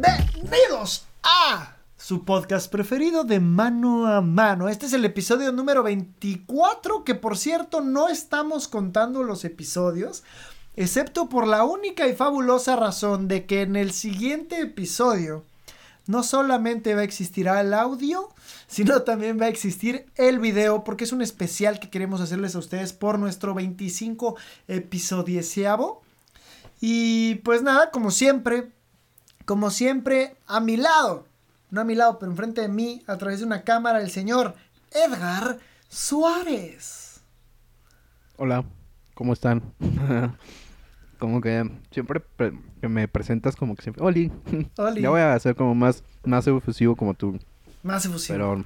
[0.00, 4.70] Bienvenidos a su podcast preferido de mano a mano.
[4.70, 10.24] Este es el episodio número 24, que por cierto no estamos contando los episodios,
[10.76, 15.44] excepto por la única y fabulosa razón de que en el siguiente episodio
[16.06, 18.30] no solamente va a existir el audio,
[18.68, 22.60] sino también va a existir el video, porque es un especial que queremos hacerles a
[22.60, 24.36] ustedes por nuestro 25
[24.68, 26.00] episodiesiavo.
[26.80, 28.72] Y pues nada, como siempre,
[29.44, 31.26] como siempre, a mi lado,
[31.70, 34.54] no a mi lado, pero enfrente de mí, a través de una cámara, el señor
[34.90, 37.22] Edgar Suárez.
[38.36, 38.64] Hola,
[39.14, 39.62] ¿cómo están?
[41.18, 42.22] como que siempre
[42.80, 44.32] que me presentas como que siempre, Oli.
[44.76, 45.02] Oli.
[45.02, 47.38] ya voy a hacer como más, más efusivo como tú.
[47.82, 48.34] Más efusivo.
[48.34, 48.64] Pero...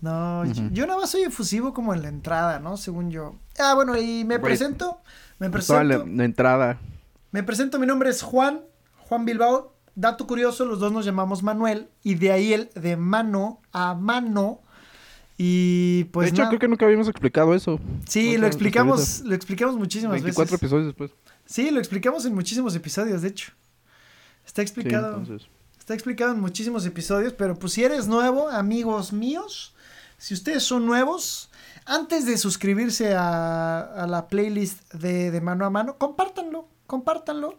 [0.00, 2.76] No, yo, nada más soy efusivo como en la entrada, ¿no?
[2.76, 3.36] Según yo.
[3.58, 5.00] Ah, bueno, y me presento.
[5.38, 5.82] Me presento.
[5.82, 6.78] la entrada.
[7.30, 8.60] Me presento, mi nombre es Juan,
[9.08, 9.73] Juan Bilbao.
[9.96, 14.60] Dato curioso, los dos nos llamamos Manuel y de ahí el de mano a mano.
[15.36, 16.26] Y pues.
[16.26, 17.80] De hecho, creo que nunca habíamos explicado eso.
[18.08, 20.62] Sí, lo explicamos, lo explicamos muchísimas 24 veces.
[20.62, 21.10] episodios después.
[21.46, 23.52] Sí, lo explicamos en muchísimos episodios, de hecho.
[24.46, 25.22] Está explicado.
[25.78, 29.74] está explicado en muchísimos episodios, pero pues si eres nuevo, amigos míos,
[30.18, 31.50] si ustedes son nuevos,
[31.84, 37.58] antes de suscribirse a, la playlist de, de mano a mano, compártanlo compártanlo.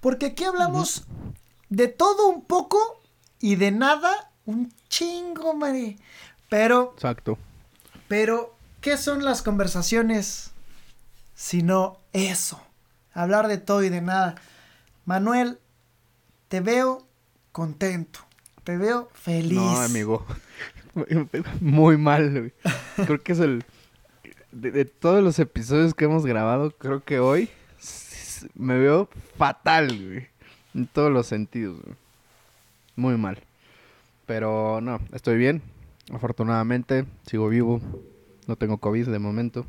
[0.00, 1.04] Porque aquí hablamos
[1.74, 2.78] de todo un poco
[3.40, 5.98] y de nada un chingo, Mari.
[6.48, 6.92] Pero.
[6.94, 7.38] Exacto.
[8.08, 10.52] Pero, ¿qué son las conversaciones?
[11.34, 12.60] Sino eso.
[13.12, 14.36] Hablar de todo y de nada.
[15.04, 15.58] Manuel,
[16.48, 17.06] te veo
[17.52, 18.20] contento.
[18.62, 19.58] Te veo feliz.
[19.58, 20.26] No, amigo.
[21.60, 22.52] Muy mal,
[22.96, 23.64] Creo que es el.
[24.52, 27.50] de, todos los episodios que hemos grabado, creo que hoy
[28.54, 30.33] me veo fatal, güey.
[30.74, 31.78] En todos los sentidos,
[32.96, 33.38] Muy mal.
[34.26, 35.62] Pero no, estoy bien.
[36.12, 37.80] Afortunadamente, sigo vivo.
[38.46, 39.66] No tengo COVID de momento.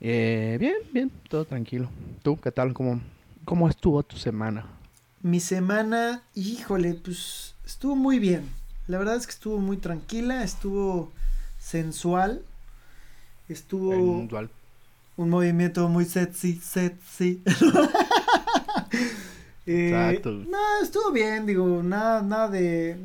[0.00, 1.88] Eh, bien, bien, todo tranquilo.
[2.22, 2.74] ¿Tú qué tal?
[2.74, 3.00] ¿Cómo,
[3.44, 4.66] ¿Cómo estuvo tu semana?
[5.22, 8.48] Mi semana, híjole, pues estuvo muy bien.
[8.86, 11.10] La verdad es que estuvo muy tranquila, estuvo
[11.58, 12.42] sensual,
[13.48, 13.92] estuvo...
[13.92, 14.50] Sensual
[15.16, 17.42] un movimiento muy sexy, sexy.
[19.66, 20.32] Eh, Exacto.
[20.32, 22.96] No, estuvo bien, digo, nada, nada de.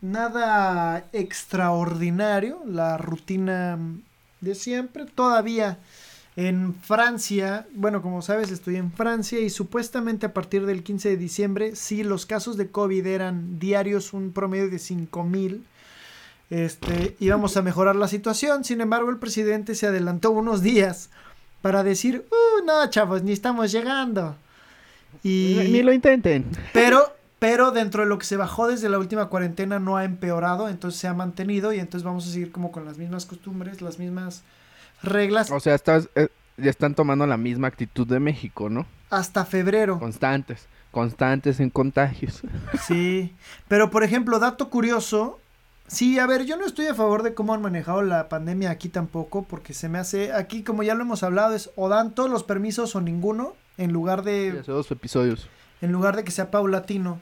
[0.00, 3.78] Nada extraordinario, la rutina
[4.42, 5.06] de siempre.
[5.06, 5.78] Todavía
[6.36, 11.16] en Francia, bueno, como sabes, estoy en Francia y supuestamente a partir del 15 de
[11.16, 15.64] diciembre, si los casos de COVID eran diarios, un promedio de 5 mil.
[16.50, 21.08] Este, íbamos a mejorar la situación, sin embargo el presidente se adelantó unos días
[21.62, 24.36] para decir, uh, no, chavos, ni estamos llegando.
[25.22, 25.68] Y...
[25.70, 26.44] Ni, lo intenten.
[26.72, 30.68] Pero, pero dentro de lo que se bajó desde la última cuarentena no ha empeorado,
[30.68, 33.98] entonces se ha mantenido y entonces vamos a seguir como con las mismas costumbres, las
[33.98, 34.42] mismas
[35.02, 35.50] reglas.
[35.50, 38.86] O sea, estás, eh, ya están tomando la misma actitud de México, ¿no?
[39.10, 39.98] Hasta febrero.
[39.98, 42.42] Constantes, constantes en contagios.
[42.86, 43.34] Sí,
[43.68, 45.38] pero por ejemplo, dato curioso,
[45.86, 48.88] Sí, a ver, yo no estoy a favor de cómo han manejado la pandemia aquí
[48.88, 52.30] tampoco, porque se me hace, aquí como ya lo hemos hablado, es o dan todos
[52.30, 54.58] los permisos o ninguno, en lugar de...
[54.60, 55.48] hace dos episodios.
[55.80, 57.20] En lugar de que sea paulatino.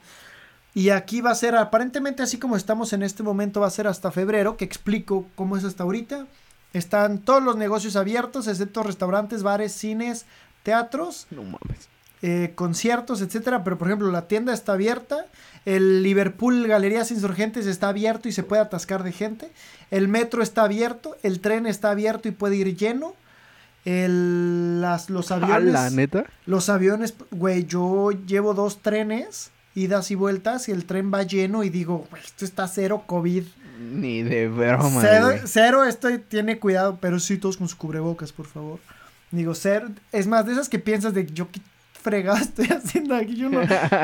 [0.75, 3.87] Y aquí va a ser, aparentemente así como estamos en este momento, va a ser
[3.87, 6.27] hasta febrero, que explico cómo es hasta ahorita.
[6.73, 10.25] Están todos los negocios abiertos, excepto restaurantes, bares, cines,
[10.63, 11.27] teatros.
[11.31, 11.89] No mames.
[12.25, 15.27] Eh, conciertos, etcétera, pero por ejemplo la tienda está abierta,
[15.65, 19.51] el Liverpool Galerías Insurgentes está abierto y se puede atascar de gente,
[19.91, 23.17] el metro está abierto, el tren está abierto y puede ir lleno,
[23.85, 25.73] el, las, los aviones...
[25.73, 26.25] la neta?
[26.47, 31.65] Los aviones, güey, yo llevo dos trenes, idas y vueltas, y el tren va lleno
[31.65, 33.45] y digo, esto está cero COVID.
[33.81, 35.01] Ni de broma.
[35.01, 38.79] Cero, cero esto tiene cuidado, pero sí todos con sus cubrebocas, por favor.
[39.31, 41.49] Digo, ser, es más, de esas que piensas de yo
[42.03, 43.37] fregado estoy haciendo aquí?
[43.37, 43.63] Yo no...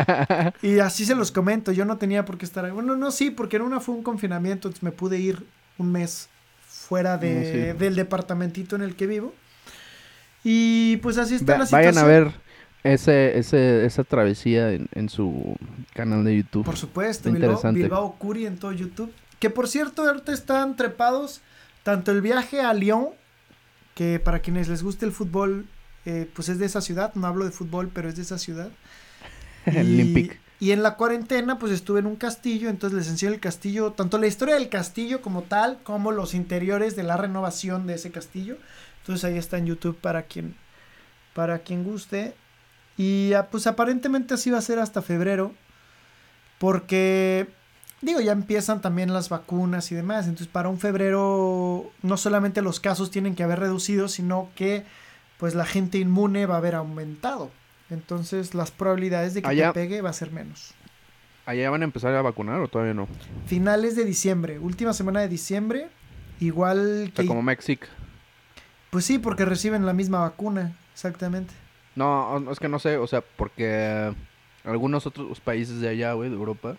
[0.62, 2.70] y así se los comento, yo no tenía por qué estar ahí.
[2.70, 5.44] Bueno, no, sí, porque en una fue un confinamiento, entonces me pude ir
[5.76, 6.28] un mes
[6.66, 9.34] fuera de, mm, del departamentito en el que vivo.
[10.44, 11.94] Y pues así está la situación.
[11.94, 12.32] Vayan a ver
[12.84, 15.56] ese, ese, esa travesía en, su
[15.94, 16.64] canal de YouTube.
[16.64, 19.12] Por supuesto, Bilbao, Bilbao Curi en todo YouTube.
[19.38, 21.40] Que por cierto, ahorita están trepados
[21.82, 23.08] tanto el viaje a Lyon,
[23.94, 25.66] que para quienes les guste el fútbol
[26.04, 28.70] eh, pues es de esa ciudad, no hablo de fútbol, pero es de esa ciudad.
[29.66, 30.30] Y,
[30.60, 34.16] y en la cuarentena, pues estuve en un castillo, entonces les enseño el castillo, tanto
[34.16, 38.56] la historia del castillo como tal, como los interiores de la renovación de ese castillo.
[39.08, 40.54] Entonces ahí está en YouTube para quien,
[41.32, 42.34] para quien guste.
[42.98, 45.54] Y ah, pues aparentemente así va a ser hasta febrero.
[46.58, 47.48] Porque,
[48.02, 50.26] digo, ya empiezan también las vacunas y demás.
[50.26, 54.84] Entonces, para un febrero, no solamente los casos tienen que haber reducido, sino que,
[55.38, 57.50] pues, la gente inmune va a haber aumentado.
[57.88, 60.74] Entonces, las probabilidades de que Allá- te pegue va a ser menos.
[61.46, 63.08] ¿Allá van a empezar a vacunar o todavía no?
[63.46, 65.88] Finales de diciembre, última semana de diciembre,
[66.40, 67.22] igual que...
[67.22, 67.86] sea, como México.
[68.90, 71.54] Pues sí, porque reciben la misma vacuna, exactamente.
[71.94, 74.14] No, es que no sé, o sea, porque
[74.64, 76.76] algunos otros países de allá, güey, de Europa,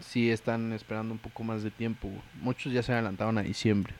[0.00, 2.08] sí están esperando un poco más de tiempo.
[2.08, 2.20] güey.
[2.40, 3.94] Muchos ya se adelantaron a diciembre.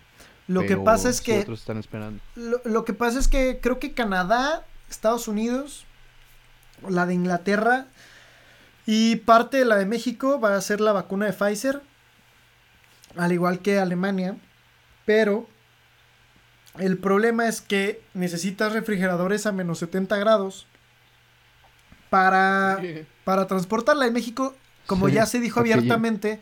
[0.47, 2.21] Lo que pasa es sí que otros están esperando.
[2.35, 5.87] Lo, lo que pasa es que creo que Canadá, Estados Unidos,
[6.87, 7.87] la de Inglaterra
[8.87, 11.81] y parte de la de México va a ser la vacuna de Pfizer,
[13.17, 14.37] al igual que Alemania,
[15.07, 15.47] pero
[16.79, 20.67] el problema es que necesitas refrigeradores a menos 70 grados
[22.11, 22.81] para,
[23.25, 24.07] para transportarla.
[24.07, 24.55] En México,
[24.87, 26.41] como Sí, ya se dijo abiertamente,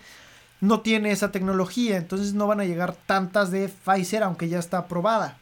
[0.61, 4.79] no tiene esa tecnología, entonces no van a llegar tantas de Pfizer, aunque ya está
[4.79, 5.38] aprobada.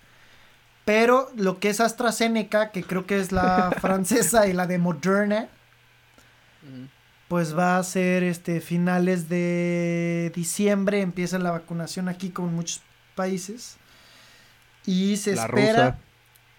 [0.85, 5.49] Pero lo que es AstraZeneca, que creo que es la francesa y la de Moderna,
[7.29, 12.83] pues va a ser este finales de diciembre, empieza la vacunación aquí con muchos
[13.15, 13.77] países.
[14.87, 15.73] Y se La espera.
[15.91, 15.99] rusa.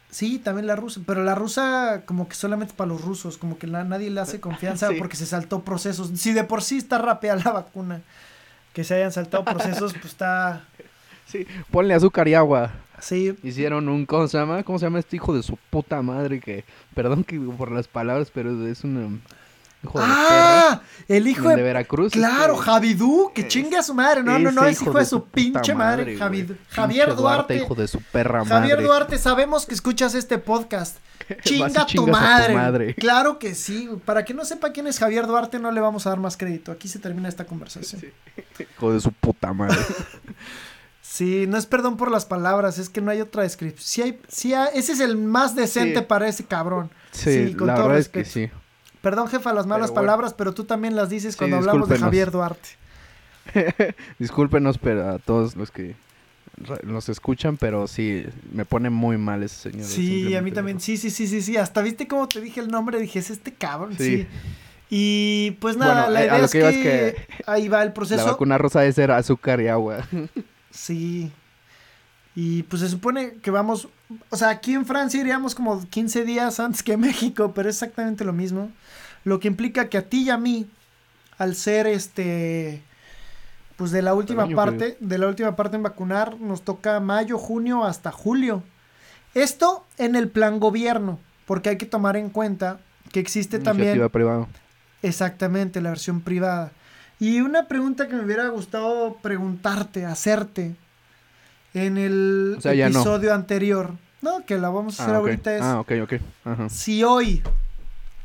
[0.09, 3.65] Sí, también la rusa, pero la rusa como que solamente para los rusos, como que
[3.67, 4.95] la- nadie le hace confianza Sí.
[4.97, 6.11] porque se saltó procesos.
[6.15, 8.01] Si de por sí está rápida la vacuna,
[8.73, 10.63] que se hayan saltado procesos, pues está
[11.27, 12.71] Sí, ponle azúcar y agua.
[12.99, 13.33] sí.
[13.41, 14.63] Hicieron un, ¿cómo se llama?
[14.63, 16.41] ¿Cómo se llama este hijo de su puta madre?
[16.41, 19.21] Que, perdón que por las palabras, pero es un
[19.83, 22.13] hijo de Ah, el hijo de, de Veracruz.
[22.13, 24.23] Claro, este, Javidú, que chingue a su madre.
[24.23, 26.17] No, no, no, es hijo de su pinche madre, güey.
[26.17, 27.55] Javid- Javier Duarte.
[27.55, 28.87] hijo de su perra Javier madre.
[28.87, 30.97] Duarte, sabemos que escuchas este podcast.
[31.43, 32.53] Chinga tu a tu madre.
[32.55, 32.95] madre.
[32.95, 33.89] Claro que sí.
[34.05, 36.71] Para que no sepa quién es Javier Duarte, no le vamos a dar más crédito.
[36.71, 38.01] Aquí se termina esta conversación.
[38.01, 39.77] Sí, Hijo de su puta madre.
[41.47, 43.85] no es perdón por las palabras, es que no hay otra descripción.
[43.85, 46.05] Sí hay, sí hay- ese es el más decente Sí.
[46.07, 46.89] para ese cabrón.
[47.11, 48.49] Sí, Sí, con la todo verdad es que sí.
[49.01, 50.07] Perdón, jefa, las malas Pero bueno.
[50.07, 51.97] palabras, pero tú también las dices Sí, cuando hablamos de.
[51.97, 52.69] Javier Duarte.
[54.19, 55.95] Discúlpenos pero a todos los que
[56.83, 59.87] nos escuchan, pero sí, me pone muy mal ese señor.
[59.87, 60.79] Sí, a mí también.
[60.79, 61.57] Sí, sí, sí, sí, sí.
[61.57, 63.95] Hasta viste cómo te dije el nombre, dije, es este cabrón.
[63.97, 64.03] Sí.
[64.17, 64.27] Sí.
[64.93, 67.15] Y pues nada, Bueno, la eh, idea es que es
[67.47, 68.25] ahí va el La proceso.
[68.25, 70.05] vacuna rosa es ser azúcar y agua.
[70.69, 71.31] Sí.
[72.33, 73.89] Y pues se supone que vamos,
[74.29, 78.23] o sea, aquí en Francia iríamos como 15 días antes que México, pero es exactamente
[78.23, 78.71] lo mismo.
[79.23, 80.67] Lo que implica que a ti y a mí,
[81.37, 82.81] al ser este,
[83.75, 87.37] pues de la última año, parte, de la última parte en vacunar, nos toca mayo,
[87.37, 88.63] junio hasta julio.
[89.33, 92.79] Esto en el plan gobierno, porque hay que tomar en cuenta
[93.11, 94.47] que existe también privada.
[95.01, 96.71] Exactamente, la versión privada.
[97.19, 100.75] Y una pregunta que me hubiera gustado preguntarte, hacerte
[101.73, 102.99] en el O sea, ya no.
[102.99, 103.91] episodio anterior.
[104.21, 106.13] No, que la vamos a hacer Ah, ahorita es Ah, ok, ok.
[106.45, 106.69] Ajá.
[106.69, 107.41] si hoy,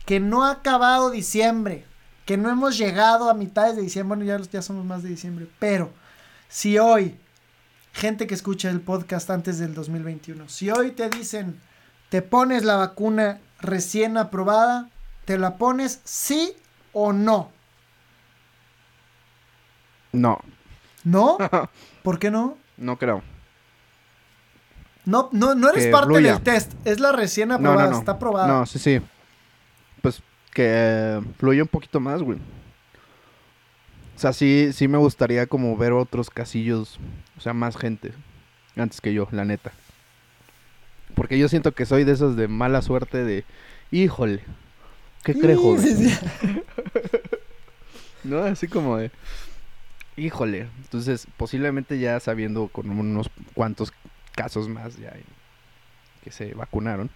[0.07, 1.85] que no ha acabado diciembre,
[2.25, 5.47] que no hemos llegado a mitades de diciembre, bueno, ya, ya somos más de diciembre,
[5.59, 5.91] pero
[6.49, 7.19] si hoy,
[7.93, 11.61] gente que escucha el podcast antes del 2021, si hoy te dicen,
[12.09, 14.89] te pones la vacuna recién aprobada,
[15.25, 16.55] ¿te la pones sí
[16.93, 17.51] o no?
[20.13, 20.39] No,
[21.05, 21.37] ¿No?
[22.03, 22.57] ¿Por qué no?
[22.77, 23.23] no creo.
[25.05, 26.33] No, no, no eres Que parte fluya.
[26.35, 27.99] del test, es la recién No, aprobada, no, no.
[27.99, 28.47] está aprobada.
[28.49, 29.01] No, sí, sí.
[30.57, 32.39] Que fluya un poquito más, güey.
[34.17, 36.99] O sea, sí, sí me gustaría como ver otros casillos,
[37.37, 38.13] o sea, más gente
[38.75, 39.73] antes que yo, la neta.
[41.15, 43.45] Porque yo siento que soy de esos de mala suerte de,
[43.91, 44.41] híjole,
[45.25, 45.83] ¿qué Sí, crees, joven?
[45.83, 46.19] sí, sí.
[48.25, 48.43] ¿no?
[48.43, 49.11] Así como de,
[50.17, 50.69] híjole.
[50.85, 53.93] Entonces, posiblemente ya sabiendo con unos cuantos
[54.35, 55.13] casos más ya
[56.25, 57.11] que se vacunaron.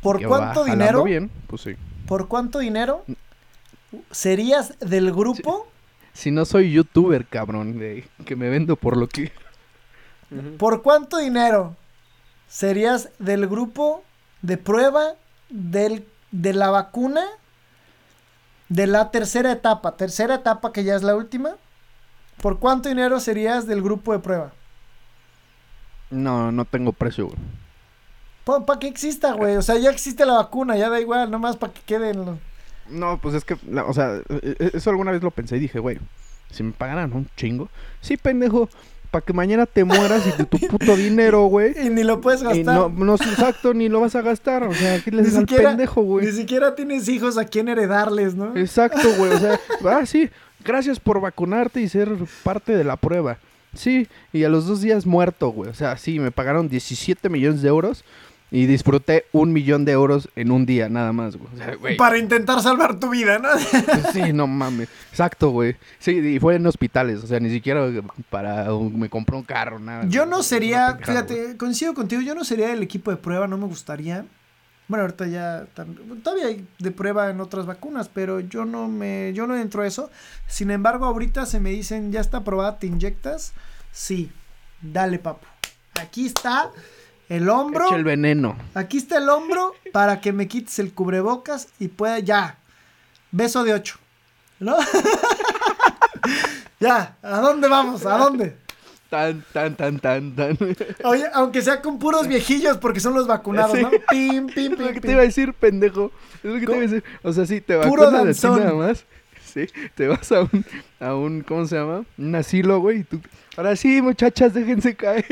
[0.00, 1.04] ¿Por cuánto dinero?
[1.04, 1.76] bien, pues sí.
[2.12, 3.06] ¿Por cuánto dinero
[4.10, 5.66] serías del grupo?
[6.12, 9.32] Si no soy youtuber, cabrón, de que me vendo por lo que...
[10.58, 11.74] ¿Por cuánto dinero
[12.48, 14.04] serías del grupo
[14.42, 15.14] de prueba
[15.48, 17.24] del, de la vacuna
[18.68, 19.96] de la tercera etapa?
[19.96, 21.56] Tercera etapa que ya es la última.
[22.42, 24.52] ¿Por cuánto dinero serías del grupo de prueba?
[26.10, 27.38] No, no tengo precio, güey.
[28.44, 29.56] Para que exista, güey.
[29.56, 32.38] O sea, ya existe la vacuna, ya da igual, nomás para que queden los...
[32.90, 35.60] No, pues es que, la- o sea, e- e- eso alguna vez lo pensé y
[35.60, 35.98] dije, güey,
[36.50, 37.68] si me pagaran un chingo.
[38.00, 38.68] Sí, pendejo,
[39.12, 41.74] para que mañana te mueras y tu puto dinero, güey.
[41.86, 42.58] Y ni lo puedes gastar.
[42.60, 44.64] Y no, no, exacto, ni lo vas a gastar.
[44.64, 46.26] O sea, ¿qué le Ni dices al pendejo, güey?
[46.26, 48.56] Ni siquiera tienes hijos a quien heredarles, ¿no?
[48.56, 49.30] Exacto, güey.
[49.32, 50.28] O sea, ah, sí,
[50.64, 52.10] gracias por vacunarte y ser
[52.42, 53.38] parte de la prueba.
[53.74, 55.70] Sí, y a los dos días muerto, güey.
[55.70, 58.04] O sea, sí, me pagaron 17 millones de euros
[58.52, 61.48] y disfruté un millón de euros en un día, nada más, güey.
[61.54, 61.96] O sea, güey.
[61.96, 63.48] Para intentar salvar tu vida, ¿no?
[63.48, 64.90] pues sí, no mames.
[65.10, 65.74] Exacto, güey.
[65.98, 67.24] Sí, y fue en hospitales.
[67.24, 67.90] O sea, ni siquiera
[68.28, 68.66] para.
[68.70, 70.04] me compró un carro, nada.
[70.06, 71.56] Yo no sería, fíjate, güey.
[71.56, 74.26] coincido contigo, yo no sería del equipo de prueba, no me gustaría.
[74.86, 75.66] Bueno, ahorita ya
[76.22, 79.86] todavía hay de prueba en otras vacunas, pero yo no me yo no entro a
[79.86, 80.10] eso.
[80.46, 83.54] Sin embargo, ahorita se me dicen, "Ya está aprobada, te inyectas."
[83.92, 84.30] Sí.
[84.82, 85.46] Dale, papu.
[85.98, 86.70] Aquí está
[87.36, 87.86] el hombro.
[87.86, 88.56] Echa el veneno.
[88.74, 92.58] Aquí está el hombro para que me quites el cubrebocas y pueda ya.
[93.30, 93.96] Beso de ocho.
[94.60, 94.76] ¿No?
[96.80, 98.04] ya, ¿a dónde vamos?
[98.06, 98.56] ¿A dónde?
[99.08, 100.56] Tan, tan, tan, tan, tan.
[101.04, 103.82] Oye, aunque sea con puros viejillos porque son los vacunados, Sí.
[103.82, 103.90] ¿no?
[104.10, 105.10] Pim, pim, Es lo pim, que te pim.
[105.12, 106.10] iba a decir, pendejo.
[106.42, 107.04] Es lo que te iba a decir.
[107.22, 108.60] O sea, sí, te Puro vacunas así danzón.
[108.60, 109.04] nada más.
[109.52, 110.64] Sí, te vas a un,
[110.98, 112.04] a un, ¿cómo se llama?
[112.16, 113.00] Un asilo, güey.
[113.00, 113.20] Y tú,
[113.56, 115.26] ahora sí, muchachas, déjense caer.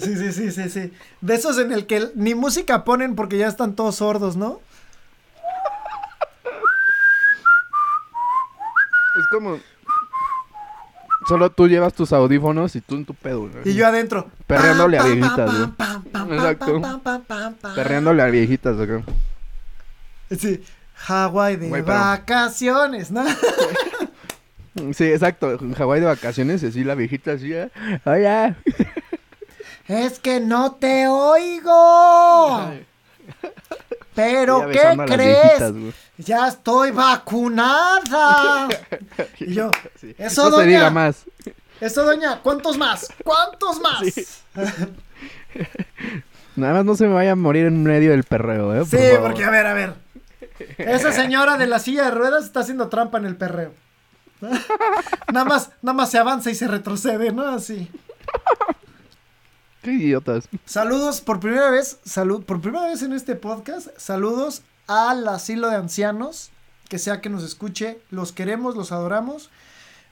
[0.00, 0.92] Sí, sí, sí, sí, sí.
[1.20, 4.60] De esos en el que ni música ponen porque ya están todos sordos, ¿no?
[9.18, 9.58] Es como...
[11.26, 13.68] Solo tú llevas tus audífonos y tú en tu pedo, güey.
[13.68, 14.30] Y yo adentro.
[14.46, 16.36] Perreándole a viejitas, güey.
[16.36, 16.80] Exacto.
[17.74, 19.02] Perreándole a viejitas acá.
[20.38, 20.62] Sí.
[20.96, 23.24] Hawái de Güey, pero- vacaciones, ¿no?
[24.92, 25.52] Sí, exacto.
[25.58, 27.70] En Hawái de vacaciones, así la viejita así, ¿eh?
[28.04, 28.54] Oye.
[29.88, 32.72] Es que no te oigo.
[34.14, 35.72] Pero, Ella ¿qué besando a las crees?
[35.72, 35.92] güey.
[36.18, 38.68] Ya estoy vacunada.
[39.40, 39.70] Y yo,
[40.18, 40.66] eso, no se doña.
[40.66, 41.24] diga más.
[41.80, 43.08] Eso, doña, ¿cuántos más?
[43.24, 44.00] ¿Cuántos más?
[44.12, 44.26] Sí,
[46.56, 48.78] Nada más no se me vaya a morir en medio del perreo, ¿eh?
[48.78, 49.20] Por favor.
[49.22, 49.94] porque a ver, a ver.
[50.78, 53.72] Esa señora de la silla de ruedas está haciendo trampa en el perreo.
[55.32, 57.46] nada más, nada más se avanza y se retrocede, ¿no?
[57.48, 57.90] Así.
[59.82, 60.48] Qué idiotas.
[60.64, 65.76] Saludos por primera vez, salud, por primera vez en este podcast, saludos al asilo de
[65.76, 66.50] ancianos,
[66.88, 69.50] que sea que nos escuche, los queremos, los adoramos,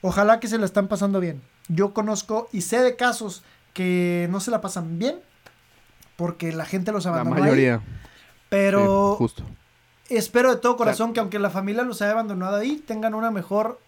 [0.01, 1.43] ojalá que se la están pasando bien.
[1.69, 5.19] Yo conozco y sé de casos que no se la pasan bien,
[6.17, 7.81] porque la gente los La abandonó ahí, mayoría.
[8.49, 9.45] pero Sí, justo.
[10.09, 13.81] Espero de todo corazón que aunque la familia los haya abandonado ahí, tengan una mejor,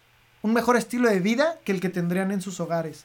[0.43, 3.05] un mejor estilo de vida que el que tendrían en sus hogares.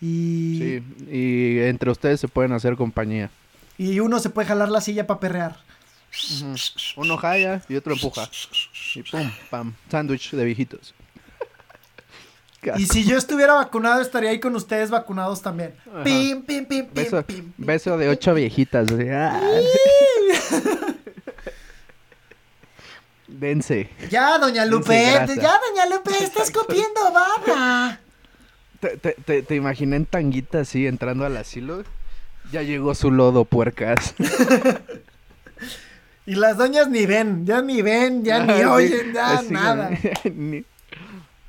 [0.00, 3.30] Y, Sí, y entre ustedes se pueden hacer compañía.
[3.78, 5.56] y uno se puede jalar la silla para perrear.
[6.96, 8.28] Uno jaya y otro empuja.
[8.94, 9.74] Y pum, pam.
[9.90, 10.94] Sándwich de viejitos.
[12.78, 15.72] Y si yo estuviera vacunado, estaría ahí con ustedes vacunados también.
[16.02, 18.88] Pim, pim, pim, pim, Beso, pim, beso de ocho viejitas.
[19.12, 19.40] ah.
[23.38, 23.90] Dense.
[24.10, 27.98] Ya, doña Lupe, Dense ya, doña Lupe, estás copiando baba.
[28.80, 31.82] Te, te, te, te imaginé en tanguita así entrando al asilo.
[32.52, 34.14] Ya llegó su lodo, puercas.
[36.28, 39.52] Y las doñas ni ven, ya ni ven, ya ni Ah, sí, oyen, ya así,
[39.52, 39.90] nada.
[40.34, 40.64] ni-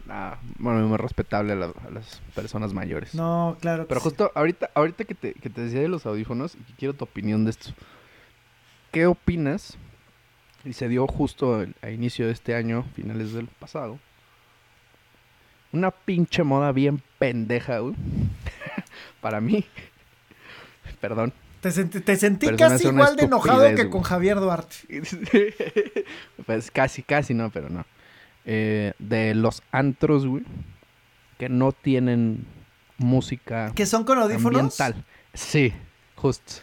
[0.06, 3.16] Nah, bueno, muy respetable a, la- a las personas mayores.
[3.16, 3.84] No, claro.
[3.84, 4.04] que Pero sí.
[4.06, 7.06] justo ahorita, ahorita que te, que te decía de los audífonos y que quiero tu
[7.06, 7.72] opinión de esto.
[8.92, 9.76] ¿Qué opinas?
[10.68, 14.00] Y se dio justo a inicio de este año, finales del pasado.
[15.72, 17.96] Una pinche moda bien pendeja, güey.
[19.22, 19.64] Para mí.
[21.00, 21.32] Perdón.
[21.62, 24.02] Te sentí, te casi igual de enojado que con.
[24.02, 24.76] Javier Duarte.
[26.46, 27.86] pues casi, casi no, pero no.
[28.46, 30.44] Eh, de los antros, güey.
[31.38, 32.46] Que no tienen
[32.98, 34.60] música Que son con audífonos.
[34.60, 35.06] ambiental.
[35.34, 35.74] Sí,
[36.16, 36.56] justo.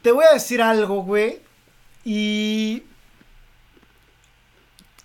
[0.00, 1.40] Te voy a decir algo, güey.
[2.04, 2.82] Y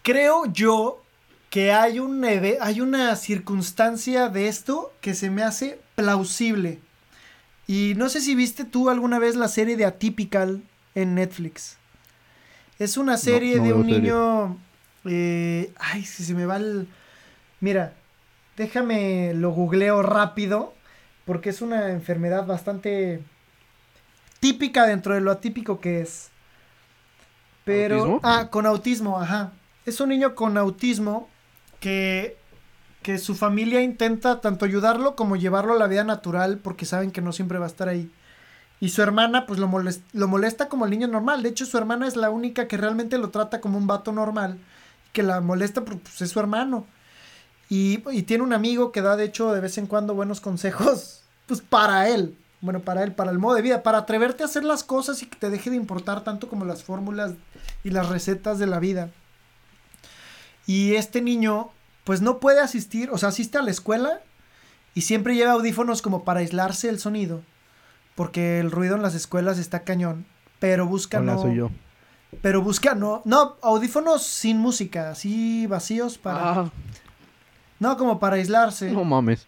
[0.08, 1.04] creo yo
[1.50, 6.80] que hay un hay una circunstancia de esto que se me hace plausible.
[7.68, 10.64] Y no sé si viste tú alguna vez la serie de Atypical
[10.96, 11.78] en Netflix.
[12.80, 14.02] Es una serie no de un serie.
[14.02, 14.58] niño.
[15.04, 16.88] eh, ay, si se me va el.
[17.60, 17.94] Mira,
[18.56, 20.74] déjame lo googleo rápido.
[21.26, 23.22] Porque es una enfermedad bastante
[24.40, 26.30] típica dentro de lo atípico que es.
[27.66, 27.96] Pero.
[27.96, 28.20] ¿Autismo?
[28.24, 29.52] Ah, con autismo, ajá.
[29.88, 31.28] Es un niño con autismo
[31.80, 32.38] que.
[33.02, 37.22] Que su familia intenta tanto ayudarlo como llevarlo a la vida natural porque saben que
[37.22, 38.12] no siempre va a estar ahí.
[38.82, 39.72] Y su hermana, pues lo,
[40.12, 41.42] lo molesta como el niño normal.
[41.42, 44.60] De hecho, su hermana es la única que realmente lo trata como un vato normal.
[45.14, 46.86] Que la molesta, porque pues, es su hermano.
[47.70, 51.24] Y, y tiene un amigo que da, de hecho, de vez en cuando buenos consejos
[51.48, 54.64] pues para él, bueno, para él, para el modo de vida, para atreverte a hacer
[54.64, 57.32] las cosas y que te deje de importar tanto como las fórmulas
[57.84, 59.10] y las recetas de la vida.
[60.68, 61.70] Y este niño,
[62.04, 64.22] pues no puede asistir, o sea, asiste a la escuela
[64.94, 67.42] y siempre lleva audífonos como para aislarse el sonido,
[68.16, 70.26] porque el ruido en las escuelas está cañón,
[70.60, 71.42] pero busca Hola, no...
[71.42, 71.72] soy yo.
[72.42, 76.52] Pero busca no, no, audífonos sin música, así vacíos para...
[76.52, 76.72] Ah,
[77.80, 78.92] No, como para aislarse.
[78.92, 79.48] no mames.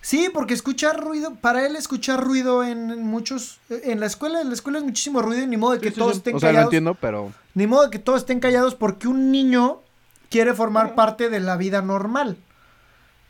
[0.00, 4.54] Sí, porque escuchar ruido, para él escuchar ruido en muchos, en la escuela, en la
[4.54, 6.18] escuela es muchísimo ruido y ni modo de que Sí, todos sí.
[6.18, 7.32] estén O sea, lo entiendo, pero...
[7.54, 9.82] Ni modo de que todos estén callados porque un niño
[10.30, 12.38] quiere formar parte de la vida normal,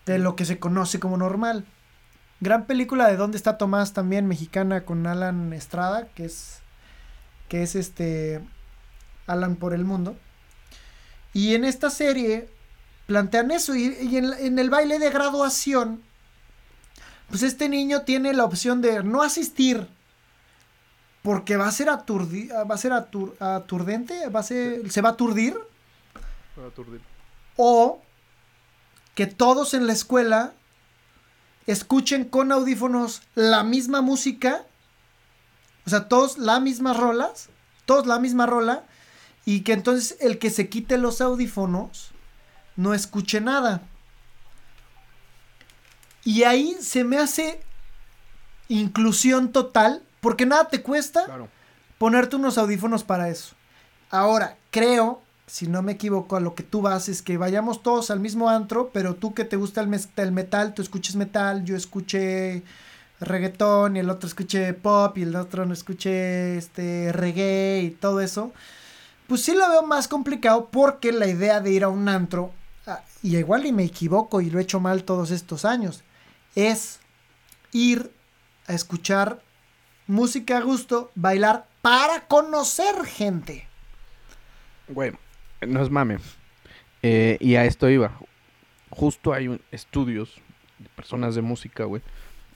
[0.06, 1.64] de lo que se conoce como normal.
[2.40, 3.92] Gran película de ¿Dónde está Tomás?
[3.92, 6.60] también mexicana con Alan Estrada, que es
[7.48, 8.40] que es este
[9.26, 10.16] Alan por el mundo.
[11.32, 12.48] Y en esta serie
[13.06, 16.02] plantean eso y, y en, en el baile de graduación
[17.28, 19.88] pues este niño tiene la opción de no asistir
[21.22, 25.10] porque va a ser aturdi va a ser atur- aturdente, va a ser se va
[25.10, 25.56] a aturdir
[27.56, 28.02] o
[29.14, 30.52] que todos en la escuela
[31.66, 34.64] escuchen con audífonos la misma música,
[35.86, 37.48] o sea, todos las mismas rolas,
[37.84, 38.84] todos la misma rola,
[39.44, 42.10] y que entonces el que se quite los audífonos
[42.76, 43.82] no escuche nada.
[46.24, 47.60] Y ahí se me hace
[48.68, 51.48] inclusión total, porque nada te cuesta Claro.
[51.98, 53.54] ponerte unos audífonos para eso.
[54.10, 58.12] Ahora, creo, si no me equivoco, a lo que tú vas es que vayamos todos
[58.12, 59.88] al mismo antro, pero tú que te gusta el,
[60.32, 62.62] metal, tú escuches metal, yo escuché
[63.18, 68.20] reggaetón y el otro escuche pop y el otro no escuche este reggae y todo
[68.20, 68.52] eso.
[69.26, 72.52] Pues sí lo veo más complicado porque la idea de ir a un antro,
[72.86, 76.04] ah, y igual y me equivoco y lo he hecho mal todos estos años,
[76.54, 77.00] es
[77.72, 78.12] ir
[78.68, 79.42] a escuchar
[80.06, 83.66] música a gusto, bailar para conocer gente.
[84.86, 85.12] Güey,
[85.66, 86.18] no es mame.
[87.02, 88.12] Eh, y a esto iba.
[88.90, 90.36] Justo hay un- estudios
[90.78, 92.02] de personas de música, güey,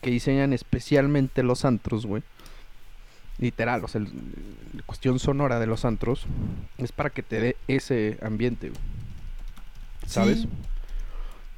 [0.00, 2.22] que diseñan especialmente los antros, güey.
[3.38, 4.12] Literal, o sea, el-
[4.74, 6.26] la cuestión sonora de los antros
[6.78, 8.80] es para que te dé ese ambiente, güey.
[10.06, 10.40] ¿Sabes?
[10.42, 10.48] Sí.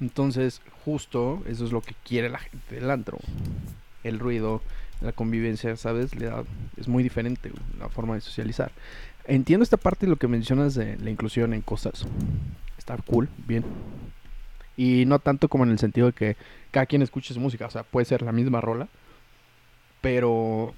[0.00, 3.18] Entonces, justo eso es lo que quiere la gente del antro.
[4.04, 4.62] El ruido,
[5.00, 6.14] la convivencia, ¿sabes?
[6.14, 6.44] Le da-
[6.76, 8.70] es muy diferente güey, la forma de socializar.
[9.26, 12.06] Entiendo esta parte de lo que mencionas de la inclusión en cosas.
[12.78, 13.64] Está cool, bien.
[14.76, 16.36] Y no tanto como en el sentido de que
[16.70, 17.66] cada quien escuche su música.
[17.66, 18.88] O sea, puede ser la misma rola.
[20.00, 20.74] Pero,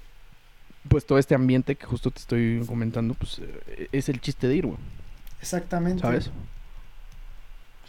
[0.87, 4.55] pues todo este ambiente que justo te estoy comentando, pues eh, es el chiste de
[4.55, 4.79] ir, güey.
[5.41, 6.01] Exactamente.
[6.01, 6.31] ¿Sabes?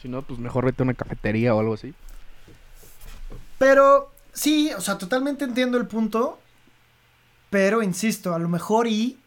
[0.02, 1.94] Si no, pues mejor vete a una cafetería o algo así.
[3.58, 6.38] Pero sí, o sea, totalmente entiendo el punto.
[7.48, 9.19] Pero insisto, a lo mejor y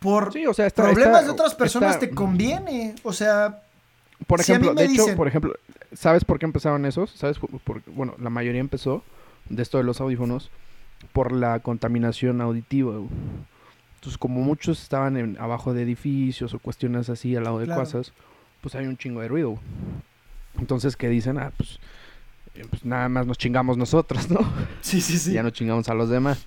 [0.00, 2.94] por Sí, o sea, está, problemas está- de otras personas está- te conviene.
[3.02, 3.62] O sea,
[4.26, 5.54] Por ejemplo, de hecho, por ejemplo,
[5.94, 7.10] ¿sabes por qué empezaron esos?
[7.10, 7.38] ¿Sabes?
[7.38, 9.02] Por- bueno, la mayoría empezó
[9.48, 10.50] de esto de los audífonos
[11.12, 12.94] por la contaminación auditiva.
[13.96, 17.80] Entonces, como muchos estaban en, abajo de edificios o cuestiones así al lado de Claro.
[17.82, 18.12] cosas,
[18.60, 19.58] pues hay un chingo de ruido.
[20.58, 21.38] Entonces, ¿qué dicen?
[21.38, 21.78] Ah, pues,
[22.54, 24.40] eh, pues nada más nos chingamos nosotros, ¿no?
[24.80, 25.32] sí, sí, sí.
[25.32, 26.44] ya no chingamos a los demás.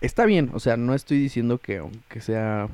[0.00, 2.68] Está bien, o sea, no estoy diciendo que aunque sea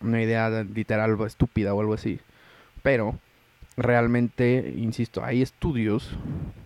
[0.00, 2.20] una idea literal estúpida o algo así,
[2.82, 3.18] pero
[3.76, 6.10] realmente, insisto, hay estudios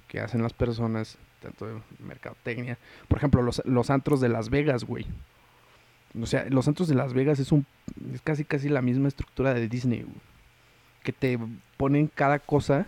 [0.09, 2.77] que hacen las personas, tanto de mercadotecnia,
[3.09, 5.07] por ejemplo, los, los antros de Las Vegas, güey.
[6.21, 7.65] O sea, los antros de Las Vegas es un
[8.13, 10.15] es casi casi la misma estructura de Disney, güey.
[11.03, 11.39] Que te
[11.79, 12.87] ponen cada cosa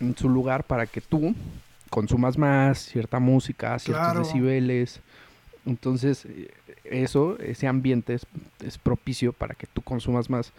[0.00, 1.34] en su lugar para que tú
[1.88, 4.20] consumas más cierta música, ciertos Claro.
[4.24, 5.00] decibeles.
[5.66, 6.50] Entonces, eh,
[6.84, 10.52] eso, ese ambiente es, propicio para que tú consumas más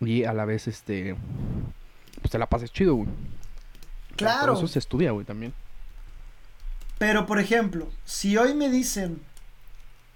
[0.00, 1.16] y a la vez, este,
[2.20, 3.08] pues te la pases chido, güey.
[4.16, 4.54] Claro.
[4.54, 5.54] Por eso se estudia, güey, también.
[6.98, 9.20] Pero, por ejemplo, si hoy me dicen,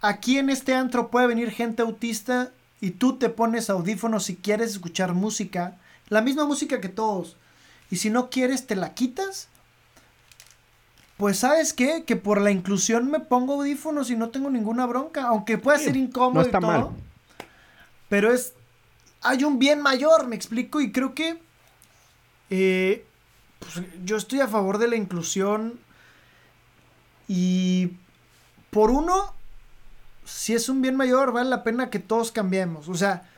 [0.01, 4.73] aquí en este antro puede venir gente autista y tú te pones audífonos si quieres
[4.73, 5.77] escuchar música,
[6.09, 7.37] la misma música que todos,
[7.91, 9.49] y si no quieres te la quitas,
[11.21, 15.25] pues sabes qué, que por la inclusión me pongo audífonos y no tengo ninguna bronca,
[15.29, 16.71] aunque pueda Sí, ser no incómodo está y todo.
[16.71, 16.89] mal.
[18.09, 18.55] Pero es,
[19.21, 21.41] hay un bien mayor, me explico, y creo que
[22.49, 23.05] eh,
[23.59, 25.79] pues, yo estoy a favor de la inclusión
[27.29, 27.93] y
[28.71, 29.35] por uno,
[30.25, 32.89] si es un bien mayor, vale la pena que todos cambiemos.
[32.89, 33.29] O sea,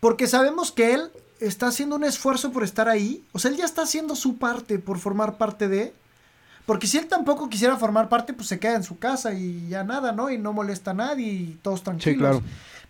[0.00, 3.24] porque sabemos que él está haciendo un esfuerzo por estar ahí.
[3.32, 5.92] O sea, él ya está haciendo su parte por formar parte de.
[6.66, 9.84] Porque si él tampoco quisiera formar parte, pues se queda en su casa y ya
[9.84, 10.30] nada, ¿no?
[10.30, 12.14] Y no molesta a nadie y todos tranquilos.
[12.14, 12.42] Sí, claro.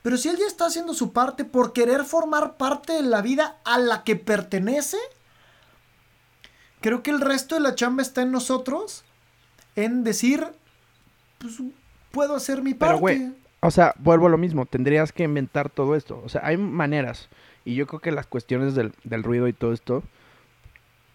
[0.03, 3.57] Pero si él ya está haciendo su parte por querer formar parte de la vida
[3.65, 4.99] a la que pertenece,
[6.81, 9.05] creo que el resto de la chamba está en nosotros,
[9.75, 10.47] en decir,
[11.39, 11.55] pues
[12.13, 12.93] puedo hacer mi parte.
[12.93, 16.21] Pero, güey, o sea, vuelvo a lo mismo, tendrías que inventar todo esto.
[16.25, 17.29] O sea, hay maneras.
[17.65, 20.05] Y yo creo que las cuestiones del, del ruido y todo esto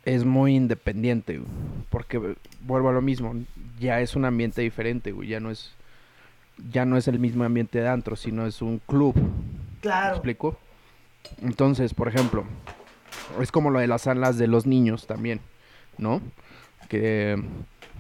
[0.06, 1.50] es muy independiente, güey,
[1.90, 3.34] porque vuelvo a lo mismo,
[3.80, 5.76] ya es un ambiente diferente, güey, ya no es
[6.72, 9.16] ya no es el mismo ambiente de antro, sino es un club.
[9.82, 10.08] Claro.
[10.08, 10.58] ¿Me explico?
[11.42, 12.44] Entonces, por ejemplo,
[13.42, 15.40] es como lo de las salas de los niños también,
[15.98, 16.22] ¿no?
[16.90, 17.42] Que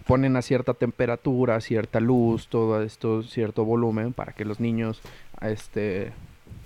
[0.06, 5.02] ponen a cierta temperatura, cierta luz, todo esto, cierto volumen para que los niños,
[5.42, 6.12] este,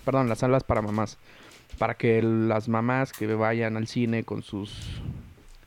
[0.06, 1.18] perdón, las salas para mamás,
[1.78, 5.02] para que las mamás que vayan al cine con sus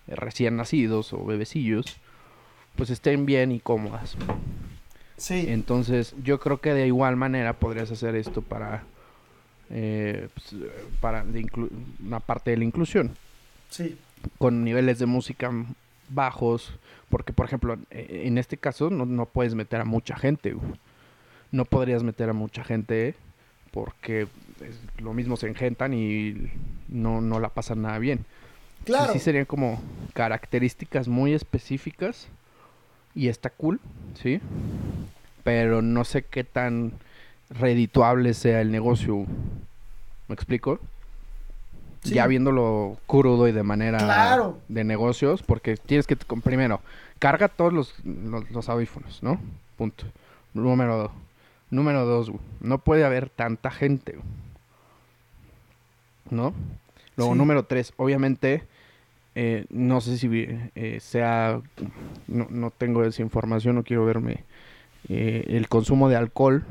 [0.09, 1.97] recién nacidos o bebecillos,
[2.77, 4.17] pues estén bien y cómodas.
[5.17, 5.47] Sí.
[5.49, 8.83] Entonces, yo creo que de igual manera podrías hacer esto para,
[9.71, 10.55] eh, pues,
[11.01, 11.25] para
[12.05, 13.17] una parte de la inclusión,
[13.71, 13.97] Sí.
[14.39, 15.51] con niveles de música
[16.09, 16.73] bajos,
[17.09, 20.73] porque por ejemplo, eh, en este caso no, no puedes meter a mucha gente, güey.
[21.53, 23.15] no podrías meter a mucha gente
[23.71, 24.23] porque
[24.61, 26.51] es- lo mismo se engentan y
[26.89, 28.25] no, no la pasan nada bien.
[28.87, 29.13] Sí, Claro.
[29.13, 29.81] Sí, serían como
[30.15, 32.29] características muy específicas
[33.15, 33.81] y está cool,
[34.23, 34.41] ¿sí?
[35.43, 36.93] Pero no sé qué tan
[37.51, 39.27] redituable sea el negocio.
[40.29, 40.79] ¿Me explico?
[42.05, 42.15] Sí.
[42.15, 44.59] Ya viéndolo crudo y de manera Claro.
[44.69, 46.81] de negocios, porque tienes que, primero,
[47.19, 49.41] carga todos los, los, los audífonos, ¿no?
[49.77, 50.05] Punto.
[50.55, 51.11] Número dos.
[51.71, 54.25] Número dos, güey, no puede haber tanta gente, güey.
[56.31, 56.53] ¿no?
[57.17, 57.39] Luego, Sí.
[57.39, 58.63] número tres, obviamente,
[59.37, 60.29] eh, no sé si
[60.75, 61.61] eh, sea,
[62.27, 64.45] no, no tengo esa información, no quiero verme,
[65.09, 66.65] eh, el consumo de alcohol,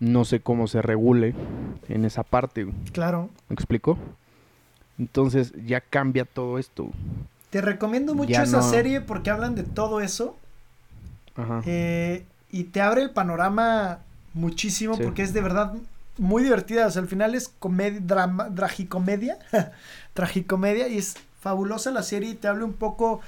[0.00, 1.34] no sé cómo se regule
[1.88, 2.66] en esa parte.
[2.92, 3.30] Claro.
[3.48, 3.96] ¿me explico?
[4.98, 6.90] Entonces ya cambia todo esto.
[7.50, 10.36] Te recomiendo mucho Ya esa no- serie porque hablan de todo eso.
[11.36, 11.62] Ajá.
[11.66, 14.00] eh, y te abre el panorama
[14.34, 15.02] muchísimo Sí.
[15.04, 15.72] porque es de verdad
[16.18, 16.86] muy divertida.
[16.88, 19.38] O sea, al final es comedia, drama, tragicomedia.
[20.14, 20.88] tragicomedia.
[20.88, 23.20] Y es fabulosa la serie y te habla un poco.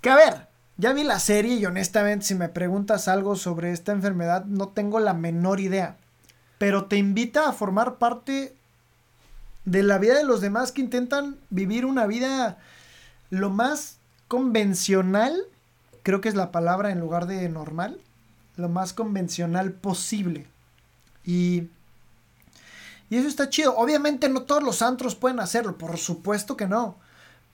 [0.00, 3.92] Que a ver, ya vi la serie y honestamente, si me preguntas algo sobre esta
[3.92, 5.96] enfermedad, no tengo la menor idea.
[6.58, 8.54] Pero te invita a formar parte
[9.64, 12.58] de la vida de los demás que intentan vivir una vida
[13.30, 13.98] lo más
[14.28, 15.36] convencional,
[16.02, 18.00] creo que es la palabra en lugar de normal,
[18.56, 20.46] lo más convencional posible.
[21.24, 21.68] Y,
[23.10, 23.76] y eso está chido.
[23.76, 26.96] Obviamente no todos los antros pueden hacerlo, por supuesto que no.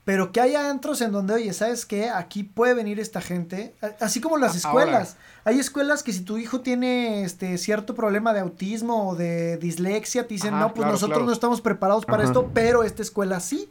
[0.05, 2.09] Pero que haya antros en donde, oye, ¿sabes qué?
[2.09, 3.75] Aquí puede venir esta gente.
[3.99, 4.83] Así como las A- ahora.
[4.85, 5.17] escuelas.
[5.43, 10.25] Hay escuelas que si tu hijo tiene este cierto problema de autismo o de dislexia,
[10.25, 11.25] te dicen, Ajá, no, pues claro, nosotros claro.
[11.25, 12.31] no estamos preparados para Ajá.
[12.31, 13.69] esto, pero esta escuela sí.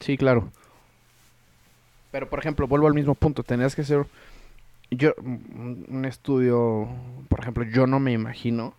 [0.00, 0.50] Sí, claro.
[2.10, 3.42] Pero, por ejemplo, vuelvo al mismo punto.
[3.42, 4.06] Tenías que hacer
[4.90, 6.88] yo, un estudio,
[7.30, 8.74] por ejemplo, yo no me imagino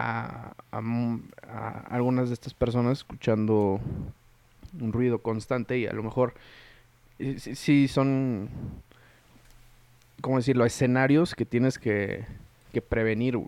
[0.00, 3.80] a, a mu- a algunas de estas personas escuchando
[4.80, 6.34] un ruido constante y a lo mejor
[7.18, 8.48] eh, sí, sí son,
[10.20, 10.64] ¿cómo decirlo?
[10.64, 12.24] Escenarios que tienes que,
[12.72, 13.38] que prevenir,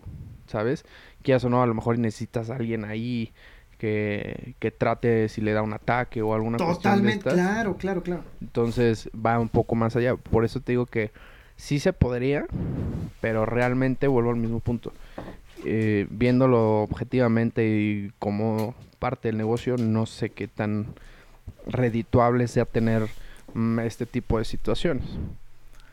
[0.47, 0.83] ¿sabes?
[1.23, 3.31] Quieras o no, a lo mejor necesitas a alguien ahí
[3.77, 7.33] que, que trate si le da un ataque o alguna de Totalmente, estas.
[7.33, 8.23] claro, claro, claro.
[8.41, 10.15] Entonces va un poco más allá.
[10.15, 11.11] Por eso te digo que
[11.55, 12.45] sí se podría,
[13.21, 14.91] pero realmente vuelvo al mismo punto.
[15.63, 20.87] Eh, viéndolo objetivamente y como parte del negocio, no sé qué tan
[21.67, 23.07] redituable sea tener
[23.53, 25.05] mm, este tipo de situaciones.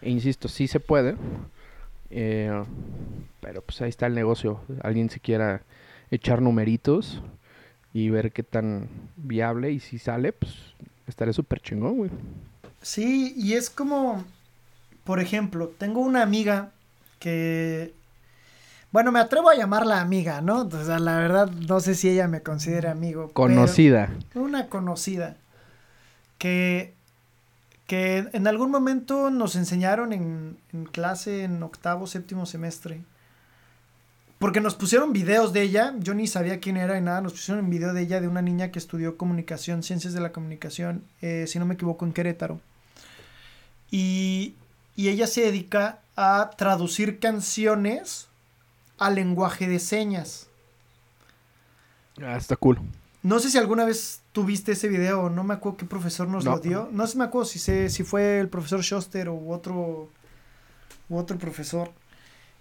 [0.01, 1.17] E insisto, sí se puede,
[2.11, 2.63] eh,
[3.41, 4.61] pero pues ahí está el negocio.
[4.83, 5.63] Alguien se quiera
[6.11, 7.23] echar numeritos
[7.93, 10.55] y ver qué tan viable y si sale, pues
[11.07, 12.11] estaré súper chingón, güey.
[12.81, 14.25] Sí, y es como,
[15.05, 16.71] por ejemplo, tengo una amiga
[17.19, 17.93] que,
[18.91, 20.63] bueno, me atrevo a llamarla amiga, ¿no?
[20.63, 23.23] O sea, la verdad, no sé si ella me considera amigo.
[23.25, 24.09] pero- Conocida.
[24.35, 25.37] una conocida
[26.39, 26.95] que,
[27.87, 33.01] que en algún momento nos enseñaron en, en clase en octavo, séptimo semestre.
[34.39, 37.65] Porque nos pusieron videos de ella, yo ni sabía quién era y nada, nos pusieron
[37.65, 41.47] un video de ella de una niña que estudió comunicación, ciencias de la comunicación, eh,
[41.49, 42.61] si no me equivoco, en Querétaro.
[43.91, 44.55] Y,
[44.95, 48.29] y ella se dedica a traducir canciones
[48.99, 50.49] al lenguaje de señas.
[52.23, 52.81] Ah, está cool.
[53.23, 56.53] No sé si alguna vez tuviste ese video, no me acuerdo qué profesor nos No.
[56.53, 56.89] lo dio.
[56.93, 60.09] No sé me acuerdo si, sé, si fue el profesor Schuster u otro,
[61.09, 61.91] u otro profesor.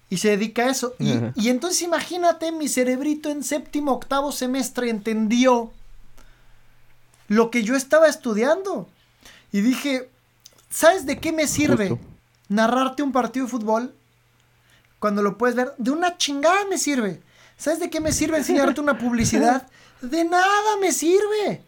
[0.10, 0.94] Y se dedica a eso.
[1.00, 5.72] Y, y entonces imagínate, mi cerebrito en séptimo, octavo semestre entendió
[7.28, 8.88] lo que yo estaba estudiando.
[9.52, 10.10] Y dije,
[10.70, 12.06] ¿sabes de qué me sirve Justo.
[12.50, 13.94] narrarte un partido de fútbol
[15.00, 15.74] cuando lo puedes ver?
[15.78, 17.22] De una chingada me sirve.
[17.58, 19.68] ¿Sabes de qué me sirve enseñarte una publicidad?
[20.02, 21.64] De nada me sirve.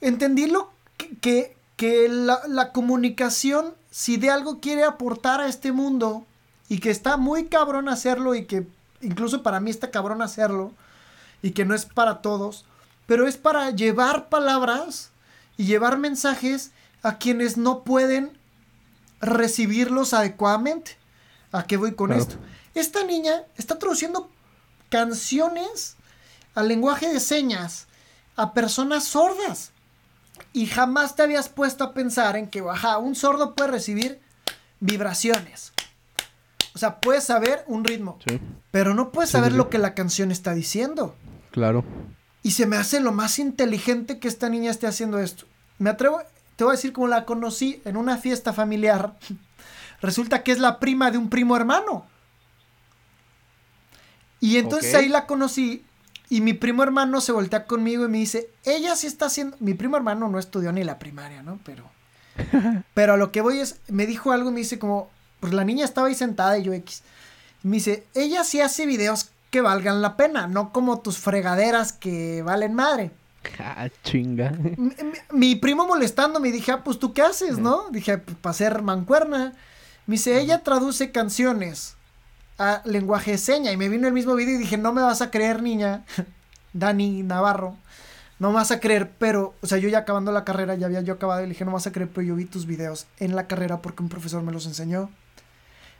[0.00, 5.72] Entendí lo que, que, que la, la comunicación, si de algo quiere aportar a este
[5.72, 6.26] mundo,
[6.68, 8.66] y que está muy cabrón hacerlo, y que
[9.00, 10.72] incluso para mí está cabrón hacerlo,
[11.42, 12.64] y que no es para todos,
[13.06, 15.10] pero es para llevar palabras
[15.56, 16.70] y llevar mensajes
[17.02, 18.38] a quienes no pueden
[19.20, 20.96] recibirlos adecuadamente.
[21.52, 22.22] ¿A qué voy con Claro.
[22.22, 22.36] esto?
[22.74, 24.30] Esta niña está traduciendo
[24.88, 25.96] canciones
[26.54, 27.86] al lenguaje de señas
[28.36, 29.72] a personas sordas.
[30.52, 34.20] Y jamás te habías puesto a pensar en que, ajá, un sordo puede recibir
[34.80, 35.72] vibraciones.
[36.74, 39.58] O sea, puede saber un ritmo, Sí, pero no puede Sí, saber sí, sí.
[39.58, 41.14] lo que la canción está diciendo.
[41.50, 41.84] claro.
[42.42, 45.44] Y se me hace lo más inteligente que esta niña esté haciendo esto.
[45.78, 46.22] Me atrevo,
[46.56, 49.14] te voy a decir cómo la conocí en una fiesta familiar.
[50.00, 52.06] Resulta que es la prima de un primo hermano.
[54.40, 55.84] Y entonces ahí la conocí
[56.30, 59.56] y mi primo hermano se voltea conmigo y me dice, ella sí está haciendo...
[59.58, 61.58] Mi primo hermano no estudió ni la primaria, ¿no?
[61.64, 61.84] Pero...
[62.94, 65.84] Pero a lo que voy es, me dijo algo me dice como, pues la niña
[65.84, 67.02] estaba ahí sentada y yo X.
[67.64, 72.42] Me dice, ella sí hace videos que valgan la pena, no como tus fregaderas que
[72.42, 73.10] valen madre.
[73.58, 74.52] Ah, chinga.
[74.76, 74.92] Mi,
[75.32, 77.90] mi primo molestándome y dije, ah, pues tú qué haces, ¿no?
[77.90, 79.52] Dije, pues para ser mancuerna.
[80.06, 81.96] Me dice, ella traduce canciones
[82.60, 83.72] a lenguaje de seña.
[83.72, 86.04] Y me vino el mismo video y dije, no me vas a creer, niña.
[86.72, 87.76] Dani Navarro.
[88.38, 91.00] No me vas a creer, pero, o sea, yo ya acabando la carrera, ya había
[91.00, 93.06] yo acabado y le dije, no me vas a creer, pero yo vi tus videos
[93.18, 95.10] en la carrera porque un profesor me los enseñó.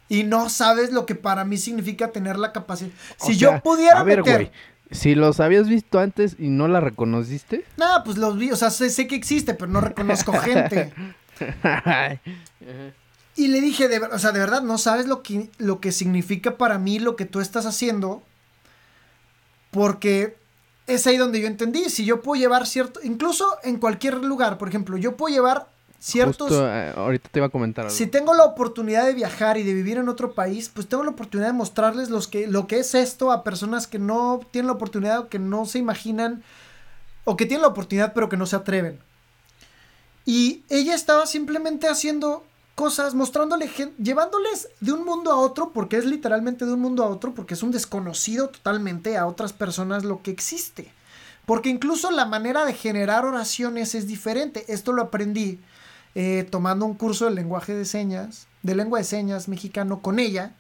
[0.09, 2.90] Y no sabes lo que para mí significa tener la capacidad.
[3.18, 4.53] O Si sea, yo pudiera A ver, meter...
[4.90, 7.64] Si los habías visto antes y no la reconociste.
[7.77, 10.92] Nada, pues los vi, o sea, sé, sé que existe, pero no reconozco gente.
[13.40, 16.59] Y le dije, de, o sea, de verdad, no sabes lo que, lo que significa
[16.59, 18.22] para mí lo que tú estás haciendo.
[19.70, 20.37] Porque
[20.87, 21.88] es ahí donde yo entendí.
[21.88, 26.48] Si yo puedo llevar cierto, incluso en cualquier lugar, por ejemplo, yo puedo llevar ciertos...
[26.48, 27.96] Justo, eh, ahorita te iba a comentar algo.
[27.96, 31.12] Si tengo la oportunidad de viajar y de vivir en otro país, pues tengo la
[31.12, 34.74] oportunidad de mostrarles los que, lo que es esto a personas que no tienen la
[34.74, 36.42] oportunidad o que no se imaginan
[37.24, 39.00] o que tienen la oportunidad pero que no se atreven.
[40.26, 42.44] Y ella estaba simplemente haciendo
[42.81, 47.09] cosas, mostrándole, llevándoles de un mundo a otro, porque es literalmente de un mundo a
[47.09, 50.93] otro, porque es un desconocido totalmente a otras personas lo que existe.
[51.45, 54.64] Porque incluso la manera de generar oraciones es diferente.
[54.69, 55.59] Esto lo aprendí
[56.14, 60.53] eh, tomando un curso de lenguaje de señas, de lengua de señas mexicano con ella.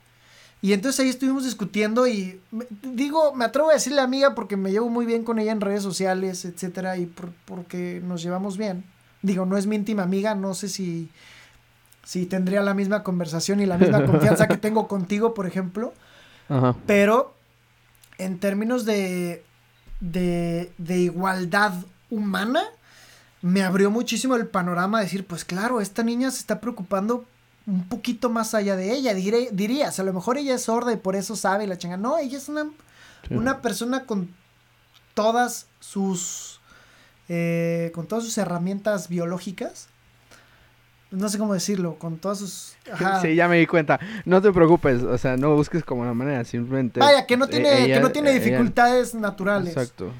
[0.62, 2.40] Y entonces ahí estuvimos discutiendo y
[2.82, 5.82] digo, me atrevo a decirle amiga porque me llevo muy bien con ella en redes
[5.82, 8.84] sociales, etcétera, y por- porque nos llevamos bien.
[9.22, 11.08] Digo, no es mi íntima amiga, no sé si,
[12.04, 15.92] si tendría la misma conversación y la misma confianza que tengo contigo, por ejemplo.
[16.48, 16.74] Ajá.
[16.86, 17.34] Pero
[18.18, 19.44] en términos de,
[20.00, 21.72] de, de igualdad
[22.10, 22.62] humana,
[23.42, 27.24] me abrió muchísimo el panorama de decir, pues claro, esta niña se está preocupando
[27.66, 29.14] un poquito más allá de ella.
[29.14, 31.96] Diré, dirías, a lo mejor ella es sorda y por eso sabe y la chinga.
[31.96, 32.64] No, ella es una,
[33.28, 33.34] Sí.
[33.34, 34.30] una persona con
[35.14, 36.58] todas sus
[37.28, 39.88] eh, con todas sus herramientas biológicas.
[41.10, 42.74] No sé cómo decirlo, con todas sus...
[42.92, 43.20] ajá.
[43.20, 43.98] Sí, ya me di cuenta.
[44.24, 47.00] No te preocupes, o sea, no busques como la manera, simplemente.
[47.00, 49.70] Vaya, que no tiene, eh, ella- que no tiene ella- dificultades naturales.
[49.76, 50.12] Exacto.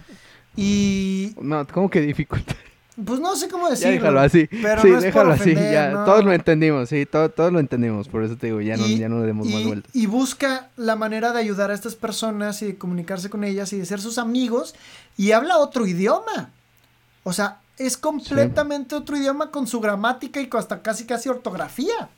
[0.56, 2.56] Y No, ¿cómo que dificultad?
[3.02, 3.92] pues no sé cómo Ya decirlo.
[3.92, 4.48] déjalo así.
[4.60, 5.54] pero sí, no es por déjalo así.
[5.54, 6.04] Ya, no.
[6.04, 8.08] todos lo entendimos, sí, todo- todos lo entendimos.
[8.08, 9.94] Por eso te digo, ya no, ya no le demos más vueltas.
[9.94, 13.78] y busca la manera de ayudar a estas personas y de comunicarse con ellas y
[13.78, 14.74] de ser sus amigos
[15.16, 16.50] y habla otro idioma.
[17.22, 22.08] O sea, es completamente otro idioma con su gramática y con hasta casi casi ortografía.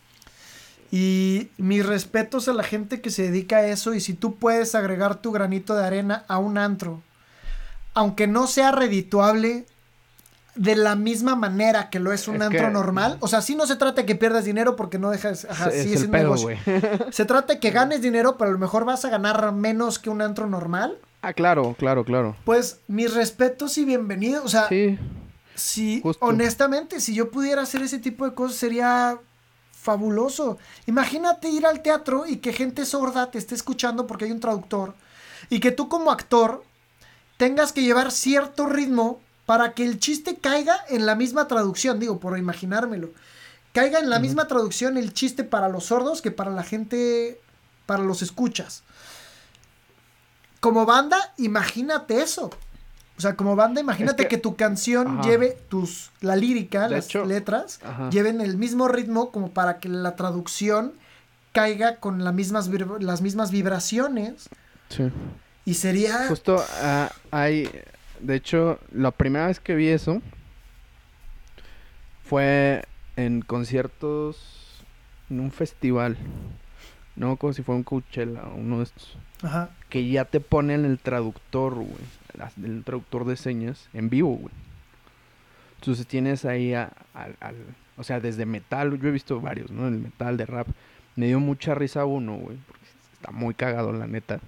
[0.91, 4.75] Y mis respetos a la gente que se dedica a eso y si tú puedes
[4.75, 7.01] agregar tu granito de arena a un antro,
[7.95, 9.65] aunque no sea redituable
[10.55, 13.55] de la misma manera que lo es un Es antro que- normal, o sea, sí
[13.57, 16.37] no se trata de que pierdas dinero porque no dejas, ajá, es sí es pedo.
[17.11, 20.11] Se trata de que ganes dinero, pero a lo mejor vas a ganar menos que
[20.11, 20.99] un antro normal.
[21.23, 22.37] ah, claro, claro, claro.
[22.45, 24.45] Pues mis respetos y bienvenidos.
[24.45, 24.99] O sea, Sí,
[26.03, 26.25] justo.
[26.25, 29.19] honestamente, si yo pudiera hacer ese tipo de cosas, sería
[29.73, 30.59] fabuloso.
[30.87, 34.95] Imagínate ir al teatro y que gente sorda te esté escuchando porque hay un traductor.
[35.51, 36.65] Y que tú como actor
[37.37, 42.21] tengas que llevar cierto ritmo para que el chiste caiga en la misma traducción, digo,
[42.21, 43.11] por imaginármelo.
[43.73, 47.41] Caiga en la misma traducción el chiste para los sordos que para la gente,
[47.87, 48.85] para los escuchas.
[50.61, 52.51] Como banda, imagínate eso.
[53.19, 58.41] O sea, como banda, imagínate que, tu canción lleve tus, la lírica, las letras, lleven
[58.41, 60.95] el mismo ritmo como para que la traducción
[61.53, 62.69] caiga con las mismas,
[63.01, 64.49] las mismas vibraciones.
[64.89, 65.11] Sí.
[65.65, 66.27] Y sería...
[66.29, 67.69] Justo ah, hay,
[68.21, 70.21] de hecho, la primera vez que vi eso
[72.25, 72.85] fue
[73.17, 74.83] en conciertos,
[75.31, 76.17] en un festival.
[77.15, 79.17] No como si fuera un Coachella o uno de estos.
[79.43, 79.71] Ajá.
[79.91, 82.22] Que ya te ponen el traductor, güey.
[82.63, 84.55] El traductor de señas en vivo, güey.
[85.81, 86.93] Entonces tienes ahí al...
[87.97, 89.87] O sea, desde metal, yo he visto varios, ¿no?
[89.89, 90.67] El metal, de rap.
[91.17, 92.57] Me dio mucha risa uno, güey.
[92.67, 94.41] Porque está muy cagado, la neta.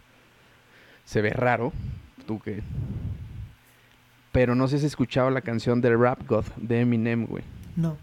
[1.04, 1.72] Se ve raro.
[2.26, 2.62] Tú que...
[4.32, 7.44] Pero no sé si has escuchado la canción de Rap God de Eminem, güey.
[7.76, 7.96] No.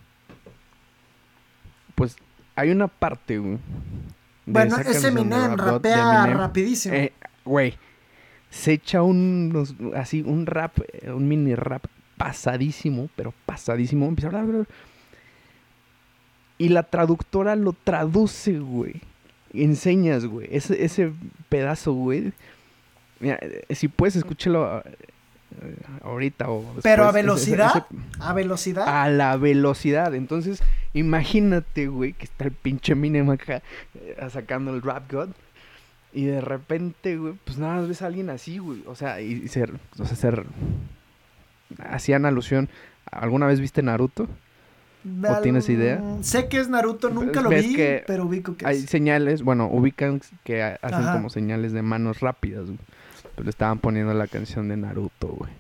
[1.96, 2.16] Pues
[2.56, 3.60] hay una parte, güey,
[4.46, 6.96] bueno, ese Eminem rapea rapidísimo.
[6.96, 7.14] Eh,
[7.46, 7.78] güey,
[8.52, 11.86] se echa un, así, un rap, eh, un mini rap
[12.18, 14.06] pasadísimo, pero pasadísimo.
[14.06, 14.68] Empieza a hablar,
[16.60, 19.02] Y la traductora lo traduce, güey.
[19.54, 20.48] Enseñas, güey.
[20.52, 21.12] Ese, ese
[21.50, 22.34] pedazo, güey.
[23.20, 24.84] Mira, eh, si puedes, escúchalo
[26.04, 27.86] ahorita o Pero a velocidad,
[28.20, 28.86] a velocidad.
[28.88, 30.14] A la velocidad.
[30.14, 30.62] Entonces,
[30.94, 33.62] imagínate, güey, que está el pinche Minem acá
[33.96, 35.30] eh, sacando el Rap God.
[36.14, 38.84] Y de repente, güey, pues nada más ves a alguien así, güey.
[38.88, 40.46] O sea, y ser, o sea, ser...
[41.80, 42.70] Hacían alusión.
[43.10, 44.28] ¿Alguna vez viste Naruto?
[45.28, 46.02] ¿O tienes idea?
[46.22, 50.62] Sé que es Naruto, nunca lo vi, pero ubico que Hay señales, bueno, ubican que
[50.62, 52.78] hacen como señales de manos rápidas, güey.
[53.36, 55.52] Pero estaban poniendo la canción de Naruto, güey.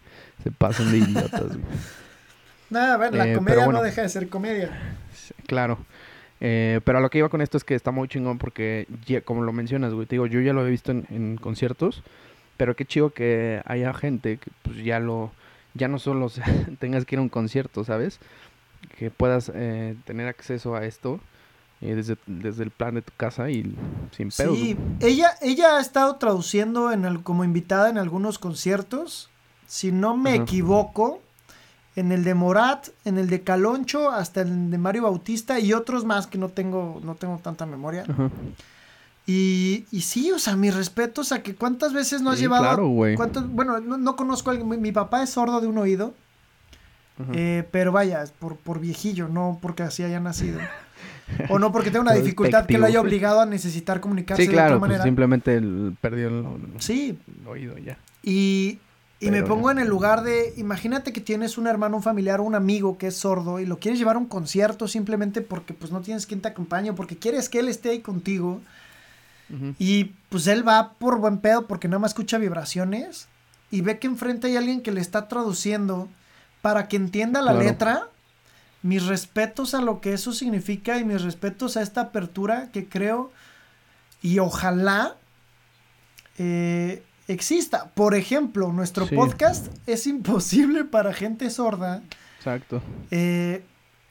[0.44, 1.62] Se pasan de idiotas, güey.
[2.70, 4.70] Nada, a ver, la eh, comedia no deja de ser comedia.
[5.48, 5.78] Claro.
[6.43, 8.88] Eh, pero a lo que iba con esto es que está muy chingón porque,
[9.25, 12.04] como lo mencionas, güey, te digo, yo ya lo he visto en, conciertos,
[12.58, 15.32] pero qué chido que haya gente que pues ya lo,
[15.75, 16.32] ya no solo
[16.80, 18.19] tengas que ir a un concierto, ¿sabes?
[18.97, 21.19] Que puedas eh, tener acceso a esto
[21.80, 23.75] desde, desde, el plan de tu casa y
[24.15, 24.58] sin pedos.
[24.58, 29.30] Sí, ella, ella ha estado traduciendo en el, como invitada en algunos conciertos.
[29.67, 31.21] Si no me equivoco,
[31.95, 36.06] en el de Morat, en el de Caloncho, hasta el de Mario Bautista y otros
[36.06, 38.06] más que no tengo, no tengo tanta memoria.
[39.27, 42.63] Y, y, sí, o sea, mis respetos a que cuántas veces no has llevado.
[42.63, 43.15] Claro, güey.
[43.49, 44.82] Bueno, no, conozco a alguien.
[44.82, 46.13] Mi, papá es sordo de un oído.
[47.34, 50.60] Eh, pero vaya, por, por viejillo, no porque así haya nacido.
[51.49, 54.62] O no porque tenga una dificultad que lo haya obligado a necesitar comunicarse sí, claro,
[54.62, 55.04] de otra pues, manera.
[55.06, 55.62] simplemente
[56.01, 56.45] perdió el,
[56.80, 57.17] sí.
[57.47, 57.97] oído ya.
[58.21, 58.80] Y,
[59.22, 62.44] y me pongo en el lugar de, imagínate que tienes un hermano, un familiar o
[62.44, 65.92] un amigo que es sordo y lo quieres llevar a un concierto simplemente porque pues
[65.92, 68.62] no tienes quien te acompañe, porque quieres que él esté ahí contigo.
[69.78, 73.28] Y pues él va por buen pedo porque nada más escucha vibraciones
[73.70, 76.08] y ve que enfrente hay alguien que le está traduciendo
[76.62, 78.08] para que entienda la letra
[78.82, 83.32] mis respetos a lo que eso significa y mis respetos a esta apertura que creo
[84.22, 85.18] y ojalá
[86.38, 87.91] eh, exista.
[87.94, 92.02] Por ejemplo, nuestro podcast es imposible para gente sorda.
[92.38, 92.82] Exacto.
[93.12, 93.63] Eh,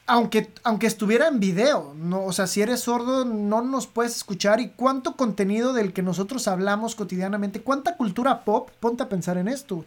[0.07, 4.59] aunque, aunque estuviera en video, no, o sea, si eres sordo no nos puedes escuchar
[4.59, 9.47] y cuánto contenido del que nosotros hablamos cotidianamente, cuánta cultura pop, ponte a pensar en
[9.47, 9.85] esto,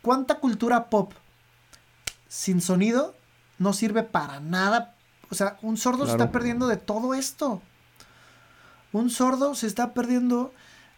[0.00, 1.12] cuánta cultura pop
[2.28, 3.14] sin sonido
[3.58, 4.94] no sirve para nada.
[5.30, 7.60] O sea, un sordo se está perdiendo de todo esto.
[8.92, 10.52] Un sordo se está perdiendo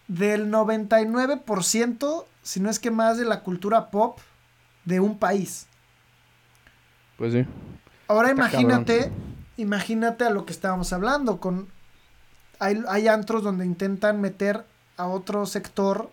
[0.09, 4.19] del 99%, si no es que más, de la cultura pop
[4.85, 5.67] de un país.
[7.17, 7.45] Pues sí.
[8.09, 9.13] Ahora imagínate,
[9.59, 11.69] imagínate a lo que estábamos hablando, con
[12.59, 14.65] hay, hay antros donde intentan meter
[14.97, 16.11] a otro sector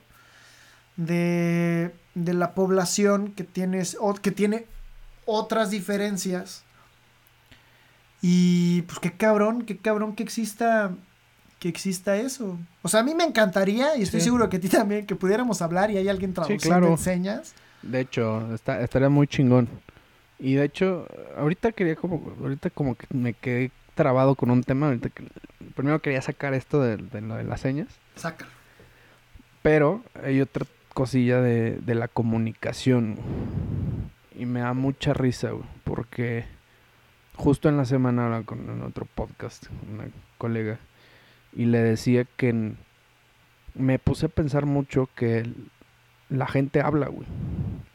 [0.98, 4.68] de, de la población que, tienes, o, que tiene
[5.26, 6.64] otras diferencias.
[8.22, 10.92] Y pues qué cabrón, qué cabrón que exista
[11.60, 12.58] que exista eso.
[12.82, 15.62] O sea, a mí me encantaría, y estoy seguro que a ti también, que pudiéramos
[15.62, 17.54] hablar y hay alguien traduciendo enseñas.
[17.82, 19.70] De hecho, está, estaría muy chingón.
[20.40, 24.88] Y de hecho, ahorita quería como, ahorita como que me quedé trabado con un tema.
[24.88, 25.24] Ahorita que,
[25.76, 27.88] primero quería sacar esto de, lo de las señas.
[28.16, 28.52] Sácalo.
[29.62, 33.18] Pero hay otra cosilla de, de la comunicación.
[34.38, 35.52] Y me da mucha risa,
[35.86, 36.46] porque
[37.36, 40.06] justo en la semana hablaba con otro podcast, una
[40.38, 40.80] colega,
[41.56, 42.74] y le decía que
[43.74, 45.50] me puse a pensar mucho que
[46.30, 47.28] la gente habla, güey,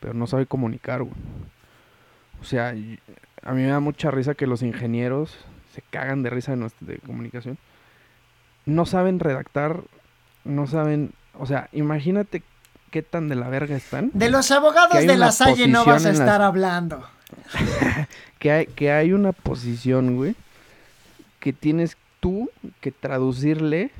[0.01, 1.15] pero no sabe comunicar, güey.
[2.41, 5.37] O sea, a mí me da mucha risa que los ingenieros
[5.75, 7.59] se cagan de risa de, nuestra, de comunicación.
[8.65, 9.83] No saben redactar,
[10.45, 12.43] no saben, o sea, imagínate
[12.91, 14.11] qué tan de la verga están.
[14.15, 17.05] De los abogados de la Salle no vas a estar hablando.
[18.41, 20.35] Que hay, que hay una posición, güey,
[21.41, 22.51] que tienes tú
[22.81, 23.91] que traducirle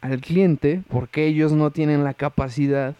[0.00, 2.94] al cliente porque ellos no tienen la capacidad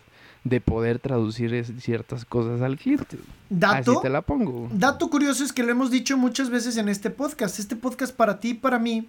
[0.44, 3.18] de poder traducir ciertas cosas al cliente.
[3.50, 4.68] Dato, Así te la pongo.
[4.72, 7.58] dato curioso es que lo hemos dicho muchas veces en este podcast.
[7.58, 9.08] Este podcast para ti y para mí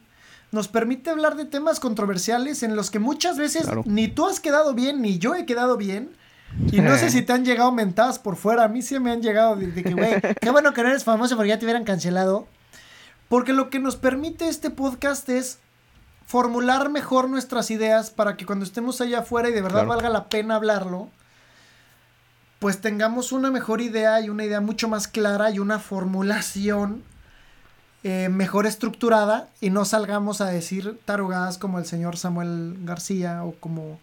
[0.52, 3.84] nos permite hablar de temas controversiales en los que muchas veces Claro.
[3.86, 6.10] ni tú has quedado bien ni yo he quedado bien.
[6.70, 8.66] Y no sé si te han llegado mentadas por fuera.
[8.66, 11.06] A mí sí me han llegado de, de que, güey, qué bueno que no eres
[11.06, 12.46] famoso porque ya te hubieran cancelado.
[13.32, 15.60] Porque lo que nos permite este podcast es
[16.26, 19.88] formular mejor nuestras ideas para que cuando estemos allá afuera y de verdad Claro.
[19.90, 21.08] valga la pena hablarlo,
[22.60, 27.04] pues tengamos una mejor idea y una idea mucho más clara y una formulación
[28.04, 33.54] eh, mejor estructurada y no salgamos a decir tarugadas como el señor Samuel García o
[33.60, 33.98] como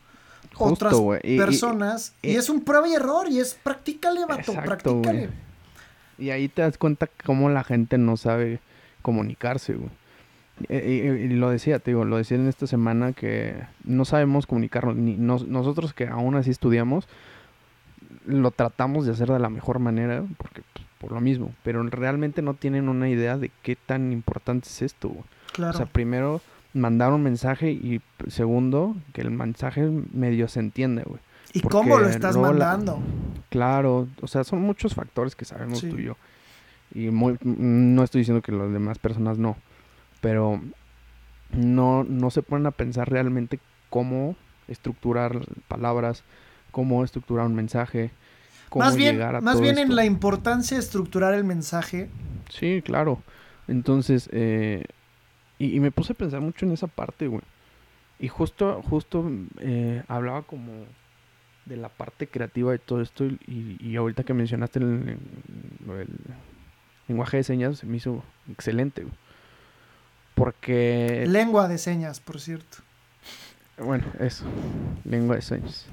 [0.54, 1.20] Justo, otras güey.
[1.22, 2.14] Y- y- personas.
[2.22, 4.62] Y, y- es un prueba y error y es practícale, vato, Exacto,
[5.02, 5.30] practícale.
[6.16, 8.60] Y ahí te das cuenta cómo la gente no sabe
[9.08, 9.90] comunicarse, güey.
[10.68, 13.54] Y, y- y lo decía, te digo, lo decía en esta semana que
[13.84, 14.96] no sabemos comunicarnos.
[14.96, 17.08] Ni nos- nosotros que aún así estudiamos,
[18.26, 21.52] lo tratamos de hacer de la mejor manera, porque pues, por lo mismo.
[21.62, 25.24] Pero realmente no tienen una idea de qué tan importante es esto, güey.
[25.52, 25.74] Claro.
[25.74, 26.40] O sea, primero
[26.74, 31.20] mandar un mensaje y segundo, que el mensaje medio se entiende, güey.
[31.54, 33.00] ¿Y cómo lo estás la- mandando?
[33.48, 35.88] Claro, o sea, son muchos factores que sabemos Sí.
[35.88, 36.16] tú y yo.
[36.94, 39.56] Y muy, no estoy diciendo que las demás personas no,
[40.20, 40.60] pero
[41.54, 43.58] no, no se ponen a pensar realmente
[43.90, 44.36] cómo
[44.68, 46.24] estructurar palabras,
[46.70, 48.10] cómo estructurar un mensaje,
[48.68, 52.08] cómo Más bien, llegar a más todo bien en la importancia de estructurar el mensaje.
[52.50, 53.22] Sí, claro.
[53.66, 54.84] Entonces, eh,
[55.58, 57.42] y, y me puse a pensar mucho en esa parte, güey.
[58.18, 59.30] Y justo, justo
[59.60, 60.72] eh, hablaba como
[61.66, 65.18] de la parte creativa de todo esto y, y- ahorita que mencionaste el,
[65.86, 66.08] lo del
[67.08, 69.14] lenguaje de señas se me hizo excelente, güey.
[70.34, 72.78] Porque, Lengua de señas, por cierto.
[73.78, 74.44] bueno, eso,
[75.04, 75.86] lengua de señas.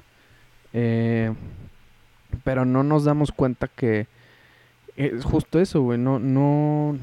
[0.72, 1.34] Eh,
[2.44, 4.08] pero no nos damos cuenta que
[4.96, 5.98] es justo eso, güey.
[5.98, 6.96] No, no,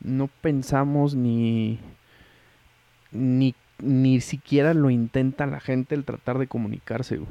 [0.00, 1.78] no pensamos ni,
[3.12, 7.28] ni, ni siquiera lo intenta la gente el tratar de comunicarse, güey.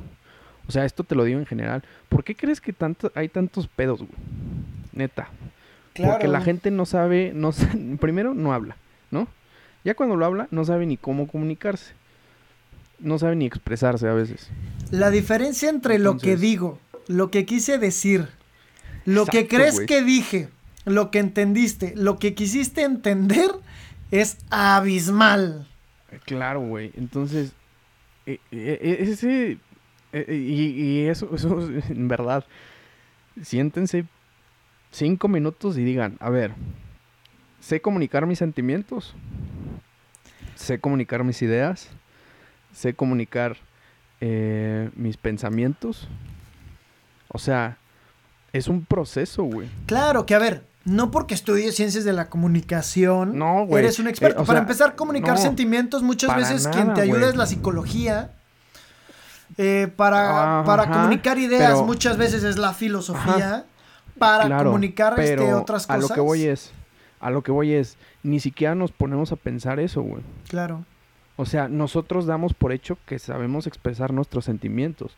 [0.68, 1.84] O sea, esto te lo digo en general.
[2.08, 4.12] ¿Por qué crees que tanto, hay tantos pedos, güey?
[4.94, 5.28] Neta.
[5.96, 7.52] Porque la gente no sabe, no
[8.00, 8.78] primero no habla,
[9.12, 9.28] ¿no?
[9.84, 11.94] Ya cuando lo habla, no sabe ni cómo comunicarse.
[13.00, 14.50] No sabe ni expresarse a veces.
[14.92, 18.28] La diferencia entre lo que digo, lo que quise decir,
[19.06, 20.50] lo que crees que dije,
[20.86, 23.50] lo que entendiste, lo que quisiste entender
[24.12, 25.68] es abismal.
[26.26, 26.92] Claro, güey.
[26.96, 27.54] Entonces,
[28.28, 29.58] eh, eh, eh, ese...
[30.14, 32.46] eh, y, y eso, eso es en verdad.
[33.42, 34.06] Siéntense
[34.92, 36.54] cinco minutos y digan, a ver,
[37.60, 39.14] sé comunicar mis sentimientos,
[40.56, 41.88] sé comunicar mis ideas,
[42.74, 43.58] sé comunicar
[44.20, 46.08] eh, mis pensamientos.
[47.30, 47.78] O sea,
[48.54, 49.70] es un proceso, güey.
[49.86, 53.84] Claro que a ver, no porque estudies ciencias de la comunicación, No, güey.
[53.84, 54.42] eres un experto.
[54.44, 58.32] Eh, Para sea, empezar, comunicar no, sentimientos muchas veces quien te ayuda es la psicología.
[59.58, 63.66] Eh, para, para Ajá, comunicar ideas pero- muchas veces es la filosofía.
[64.22, 66.10] Para Claro, comunicar este, pero otras A cosas.
[66.10, 66.72] lo que voy es,
[67.20, 70.22] a lo que voy es, ni siquiera nos ponemos a pensar eso, güey.
[70.48, 70.86] Claro.
[71.36, 75.12] O sea, nosotros damos por hecho que sabemos expresar nuestros sentimientos,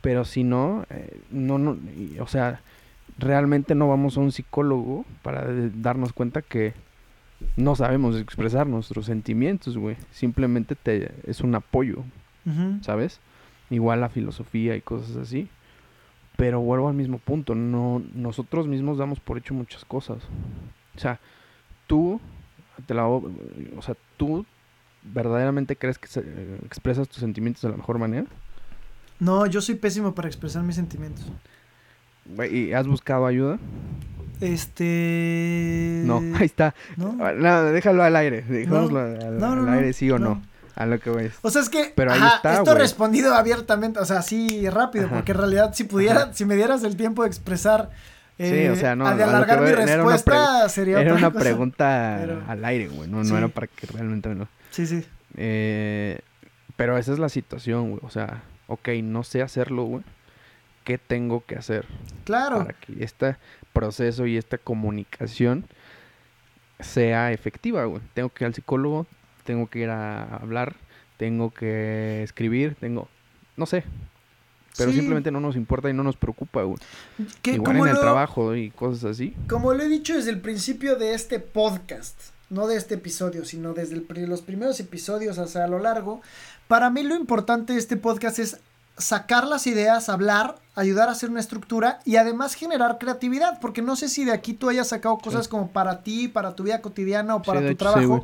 [0.00, 2.60] pero si no, eh, no, no, y- o sea,
[3.18, 5.44] realmente no vamos a un psicólogo para
[5.74, 6.74] darnos cuenta que
[7.56, 9.96] no sabemos expresar nuestros sentimientos, güey.
[10.12, 12.04] Simplemente te, es un apoyo.
[12.82, 13.20] ¿sabes?
[13.70, 15.48] Igual la filosofía y cosas así.
[16.36, 20.18] Pero vuelvo al mismo punto, no, nosotros mismos damos por hecho muchas cosas.
[20.96, 21.20] O sea,
[21.86, 22.20] tú,
[22.86, 23.22] te la, o
[23.82, 24.44] sea, tú
[25.04, 28.26] verdaderamente crees que se- eh, expresas tus sentimientos de la mejor manera.
[29.20, 31.24] No, yo soy pésimo para expresar mis sentimientos.
[32.50, 33.58] ¿Y has buscado ayuda?
[34.40, 36.02] Este.
[36.04, 36.74] No, ahí está.
[36.96, 37.12] ¿No?
[37.12, 40.42] No, déjalo al aire, dejémoslo al, no, al no, aire, sí o no.
[40.76, 41.30] A lo que voy.
[41.42, 41.92] O sea, es que.
[41.94, 42.78] Pero ahí ajá, está, esto güey.
[42.78, 45.14] respondido abiertamente, o sea, así rápido, Ajá.
[45.16, 46.32] porque en realidad, si pudiera, Ajá.
[46.32, 47.90] si me dieras el tiempo de expresar.
[48.36, 51.12] Sí, eh, o sea, no, a de alargar mi voy- era una respuesta sería Era
[51.12, 51.44] otra una cosa.
[51.44, 53.08] pregunta Pero- al aire, güey.
[53.08, 53.34] No, no Sí.
[53.34, 54.48] era para que realmente no.
[54.70, 55.04] Sí, sí.
[55.36, 56.18] Eh,
[56.74, 58.00] pero esa es la situación, güey.
[58.02, 60.02] O sea, ok, no sé hacerlo, güey.
[60.82, 61.86] qué tengo que hacer
[62.24, 62.58] Claro.
[62.58, 63.36] para que este
[63.72, 65.64] proceso y esta comunicación
[66.80, 68.02] sea efectiva, güey.
[68.14, 69.06] Tengo que ir al psicólogo,
[69.44, 70.74] tengo que ir a hablar,
[71.16, 73.08] tengo que escribir, tengo,
[73.56, 73.84] no sé.
[74.76, 74.96] Pero Sí.
[74.96, 76.78] simplemente no nos importa y no nos preocupa, güey.
[77.44, 79.34] Igual en el lo- trabajo y cosas así.
[79.48, 82.18] Como lo he dicho desde el principio de este podcast,
[82.50, 86.22] no de este episodio, sino desde el los primeros episodios hasta a lo largo,
[86.66, 88.58] para mí lo importante de este podcast es
[88.96, 93.96] sacar las ideas, hablar, ayudar a hacer una estructura y además generar creatividad, porque no
[93.96, 95.50] sé si de aquí tú hayas sacado cosas Sí.
[95.50, 98.08] como para ti, para tu vida cotidiana o para tu hecho, sí, trabajo.
[98.18, 98.22] güey.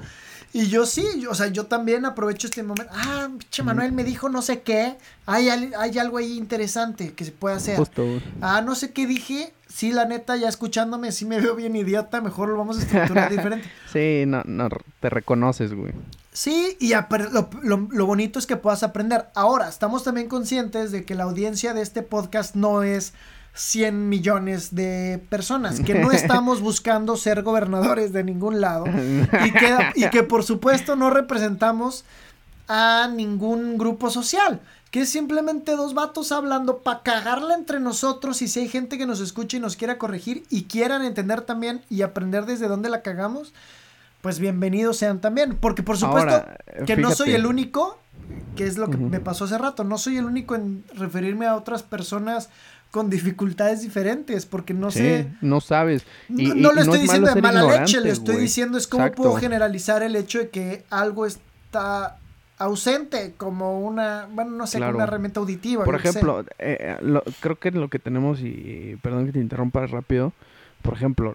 [0.52, 2.92] y yo sí, yo- o sea, yo también aprovecho este momento.
[2.92, 4.96] Ah, pinche Manuel me dijo no sé qué.
[5.26, 7.76] Hay, hay algo ahí interesante que se puede hacer.
[7.76, 8.04] Justo.
[8.40, 9.54] Ah, no sé qué dije.
[9.68, 12.20] Sí, la neta, ya escuchándome, sí me veo bien idiota.
[12.20, 13.70] Mejor lo vamos a estructurar diferente.
[13.92, 14.68] Sí, no, no,
[14.98, 15.92] te reconoces, güey.
[16.32, 19.28] Sí, y lo, lo- lo bonito es que puedas aprender.
[19.34, 23.12] Ahora, estamos también conscientes de que la audiencia de este podcast no es
[23.54, 29.76] 100 millones de personas, que no estamos buscando ser gobernadores de ningún lado y que,
[29.96, 32.04] y que por supuesto no representamos
[32.68, 34.60] a ningún grupo social,
[34.92, 39.06] que es simplemente dos vatos hablando para cagarla entre nosotros y si hay gente que
[39.06, 43.02] nos escucha y nos quiera corregir y quieran entender también y aprender desde dónde la
[43.02, 43.52] cagamos,
[44.20, 47.98] pues bienvenidos sean también, porque por supuesto Ahora, que no soy el único,
[48.56, 51.56] que es lo que me pasó hace rato, no soy el único en referirme a
[51.56, 52.50] otras personas
[52.90, 55.28] con dificultades diferentes, porque no Sí, sé...
[55.40, 56.02] no sabes.
[56.28, 58.86] Y- No, y- lo y estoy es diciendo de mala leche, le estoy diciendo es
[58.88, 59.22] cómo Exacto.
[59.22, 62.16] puedo generalizar el hecho de que algo está
[62.58, 65.84] ausente como una, bueno, no sé, como una herramienta auditiva.
[65.84, 69.86] Por ejemplo, eh, eh, lo- creo que lo que tenemos, y perdón que te interrumpa
[69.86, 70.32] rápido,
[70.82, 71.34] por ejemplo,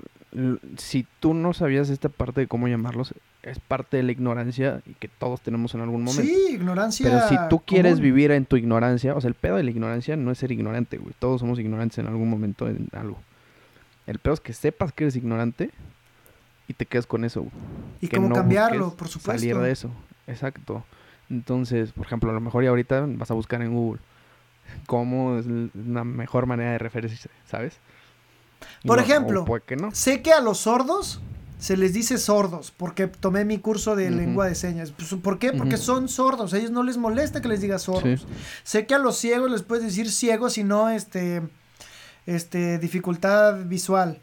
[0.77, 3.13] si tú no sabías esta parte de cómo llamarlos,
[3.43, 6.23] es parte de la ignorancia y que todos tenemos en algún momento.
[6.31, 7.03] Sí, ignorancia.
[7.07, 8.03] Pero si tú quieres común.
[8.03, 10.97] vivir en tu ignorancia, o sea, el pedo de la ignorancia no es ser ignorante,
[10.97, 11.13] güey.
[11.19, 13.17] Todos somos ignorantes en algún momento en algo.
[14.07, 15.71] El pedo es que sepas que eres ignorante
[16.67, 17.53] y te quedas con eso, güey.
[18.01, 19.31] Y que cómo no cambiarlo, por supuesto.
[19.39, 19.91] Salir de eso,
[20.27, 20.83] exacto.
[21.29, 23.99] Entonces, por ejemplo, a lo mejor y ahorita vas a buscar en Google
[24.87, 27.77] cómo es l- una mejor manera de referirse, ¿sabes?
[28.85, 29.91] Por no- ejemplo, que no.
[29.93, 31.19] Sé que a los sordos
[31.59, 34.91] se les dice sordos, porque tomé mi curso de lengua de señas.
[34.91, 35.53] Pues, ¿Por qué?
[35.53, 38.21] Porque son sordos, a ellos no les molesta que les digas sordos.
[38.21, 38.27] Sí.
[38.63, 41.41] Sé que a los ciegos les puedes decir ciegos y no este,
[42.25, 44.19] este, dificultad visual.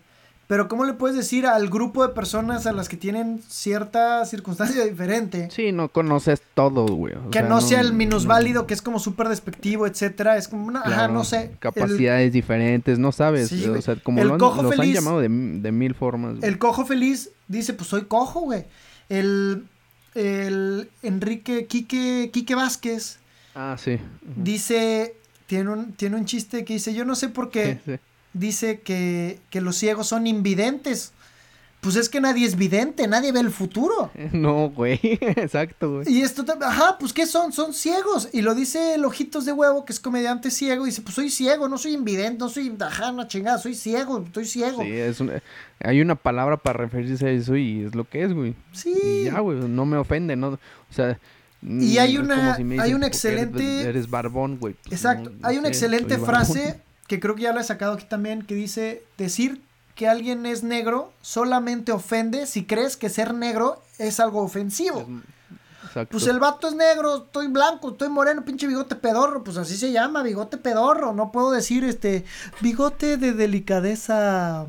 [0.53, 4.85] Pero ¿cómo le puedes decir al grupo de personas a las que tienen cierta circunstancia
[4.91, 5.49] diferente?
[5.51, 7.15] Sí, no conoces todo, güey.
[7.15, 10.37] o que sea, no, sea el no- minusválido, que es como súper despectivo, etcétera.
[10.37, 11.45] Es como una, ajá, no sé.
[11.53, 13.49] el- Capacidades diferentes, no sabes.
[13.49, 16.37] Sí, o sea, como El lo han- cojo los han llamado de, de mil formas.
[16.37, 16.47] güey.
[16.47, 18.67] El cojo feliz dice, pues soy cojo, güey.
[19.09, 19.65] El,
[20.15, 23.21] el Enrique Quique, Quique Vázquez
[23.55, 23.99] Ah, sí.
[24.37, 25.15] Dice,
[25.47, 27.99] tiene un, tiene un chiste que dice, yo no sé por qué, Sí, sí.
[28.35, 31.13] Dice que, que los ciegos son invidentes.
[31.81, 34.13] Pues es que nadie es vidente, nadie ve el futuro.
[34.33, 35.01] No, güey.
[35.03, 36.05] Exacto, güey.
[36.09, 37.53] Y esto, ajá, pues ¿qué son?
[37.53, 38.29] Son ciegos.
[38.33, 40.85] Y lo dice el Ojitos de Huevo, que es comediante ciego.
[40.85, 44.81] Dice, pues soy ciego, no soy invidente, no soy, ajá, chingada, soy ciego, estoy ciego.
[44.81, 45.43] Sí, es una-
[45.81, 48.55] hay una palabra para referirse a eso y es lo que es, güey.
[48.71, 48.95] Sí.
[49.03, 50.51] Y ya, güey, no me ofende, ¿no?
[50.51, 50.59] O
[50.91, 51.19] sea...
[51.65, 54.75] Y hay una- si hay dicen, una "¿Por qué eres- excelente- Eres, barbón, güey.
[54.85, 55.31] Pues, Exacto.
[55.31, 56.47] no, no Hay una sé, excelente barbón.
[57.13, 59.61] Que creo que ya la he sacado aquí también, que dice, decir
[59.95, 65.07] que alguien es negro solamente ofende si crees que ser negro es algo ofensivo.
[65.85, 66.13] Exacto.
[66.13, 69.93] Pues el vato es negro, estoy blanco, estoy moreno, pinche bigote pedorro, pues así se
[69.93, 71.13] llama, bigote pedorro.
[71.13, 72.25] No puedo decir este
[72.63, 74.65] bigote de delicadeza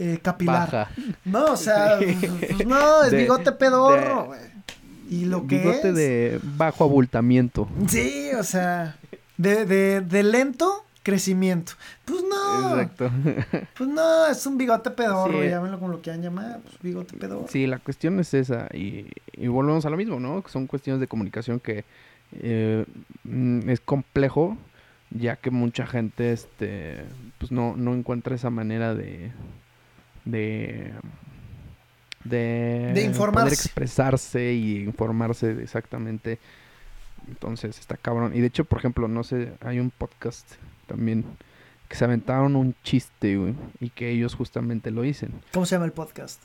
[0.00, 0.68] eh, capilar.
[0.72, 0.90] Baja.
[1.24, 5.14] No, o sea, pues no, es De- bigote pedorro, de-.
[5.14, 5.94] Y lo que Bigote es.
[5.94, 7.68] de bajo abultamiento.
[7.88, 8.96] Sí, o sea,
[9.36, 11.74] de, de, de lento crecimiento.
[12.04, 13.10] Pues no, Exacto.
[13.78, 15.48] pues no, es un bigote pedorro, Sí.
[15.48, 17.46] llámenlo como lo quieran llamar, pues bigote pedorro.
[17.48, 18.66] Sí, la cuestión es esa.
[18.74, 20.42] Y, y volvemos a lo mismo, ¿no?
[20.42, 21.84] Que son cuestiones de comunicación que
[22.32, 22.84] eh,
[23.22, 24.56] mm, es complejo,
[25.10, 27.04] ya que mucha gente este,
[27.38, 29.30] pues no, no encuentra esa manera de.
[30.24, 30.92] de.
[32.24, 33.44] de, De informarse.
[33.44, 36.38] poder expresarse y informarse exactamente.
[37.28, 38.32] Entonces está cabrón.
[38.34, 40.46] Y de hecho, por ejemplo, no sé, hay un podcast
[40.84, 41.24] también
[41.88, 45.32] que se aventaron un chiste, güey, y que ellos justamente lo dicen.
[45.52, 46.40] ¿Cómo se llama el podcast?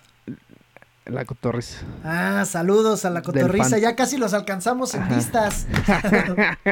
[1.05, 1.79] La cotorriza.
[2.03, 5.15] Ah, saludos a la fan- ya casi los alcanzamos en Ajá.
[5.15, 5.65] vistas.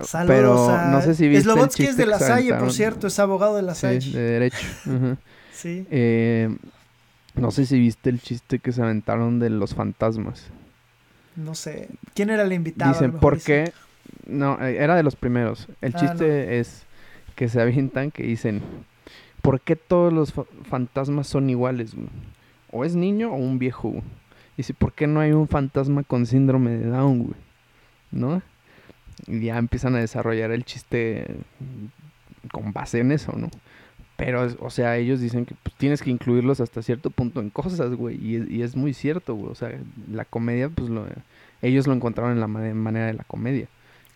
[0.00, 0.86] Saludos Pero a...
[0.86, 3.62] no sé si viste el Slobodsky es de la Salle, por cierto, es abogado de
[3.62, 4.10] la Sí, Salle.
[4.12, 4.66] de derecho.
[5.52, 5.86] Sí.
[5.90, 6.56] Eh,
[7.34, 10.44] no sé si viste el chiste que se aventaron de los fantasmas.
[11.36, 11.90] No sé.
[12.14, 12.94] ¿Quién era el invitado?
[12.94, 13.74] Dicen, ¿por dice.
[14.26, 15.68] No, eh, era de los primeros.
[15.80, 16.86] El Ah, chiste es
[17.36, 18.62] que se avientan que dicen,
[19.42, 20.34] ¿por qué todos los
[20.68, 21.94] fantasmas son iguales?
[22.70, 23.88] O es niño o un viejo.
[23.88, 24.02] Güey?
[24.56, 27.40] Dice, ¿por qué no hay un fantasma con síndrome de Down, güey?
[28.10, 28.42] ¿No?
[29.26, 31.26] Y ya empiezan a desarrollar el chiste
[32.52, 33.50] con base en eso, ¿no?
[34.16, 37.94] Pero, o sea, ellos dicen que pues, tienes que incluirlos hasta cierto punto en cosas,
[37.94, 38.16] güey.
[38.22, 39.50] Y, es muy cierto, güey.
[39.50, 39.72] O sea,
[40.12, 41.06] la comedia, pues lo,
[41.62, 43.66] ellos lo encontraron en la manera de la comedia.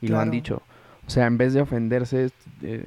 [0.01, 0.63] Y lo han dicho.
[1.07, 2.31] O sea, en vez de ofenderse
[2.63, 2.87] eh,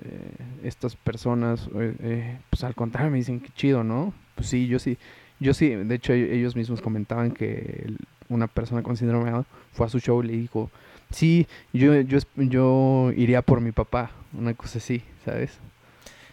[0.63, 4.13] estas personas, eh, eh, pues al contrario me dicen que chido, ¿no?
[4.35, 4.97] Pues sí, yo sí.
[5.39, 7.93] Yo sí, de hecho e-, ellos mismos comentaban que
[8.29, 10.71] una persona con síndrome de fue a su show y le dijo,
[11.11, 15.51] sí, yo, yo, yo iría por mi papá, una cosa así, ¿sabes?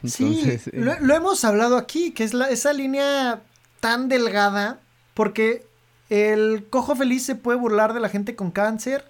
[0.05, 3.43] sí, lo, lo, hemos hablado aquí, que es la, esa línea
[3.81, 4.81] tan delgada,
[5.15, 5.67] porque
[6.11, 9.05] el cojo feliz se puede burlar de la gente con cáncer,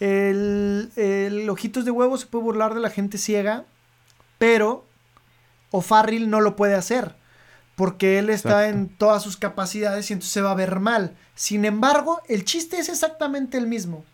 [0.00, 3.64] el, el ojitos de huevo se puede burlar de la gente ciega,
[4.38, 4.84] pero
[5.70, 7.14] O'Farrill no lo puede hacer
[7.76, 11.14] porque él está en todas sus capacidades y entonces se va a ver mal.
[11.34, 14.04] Sin embargo, el chiste es exactamente el mismo.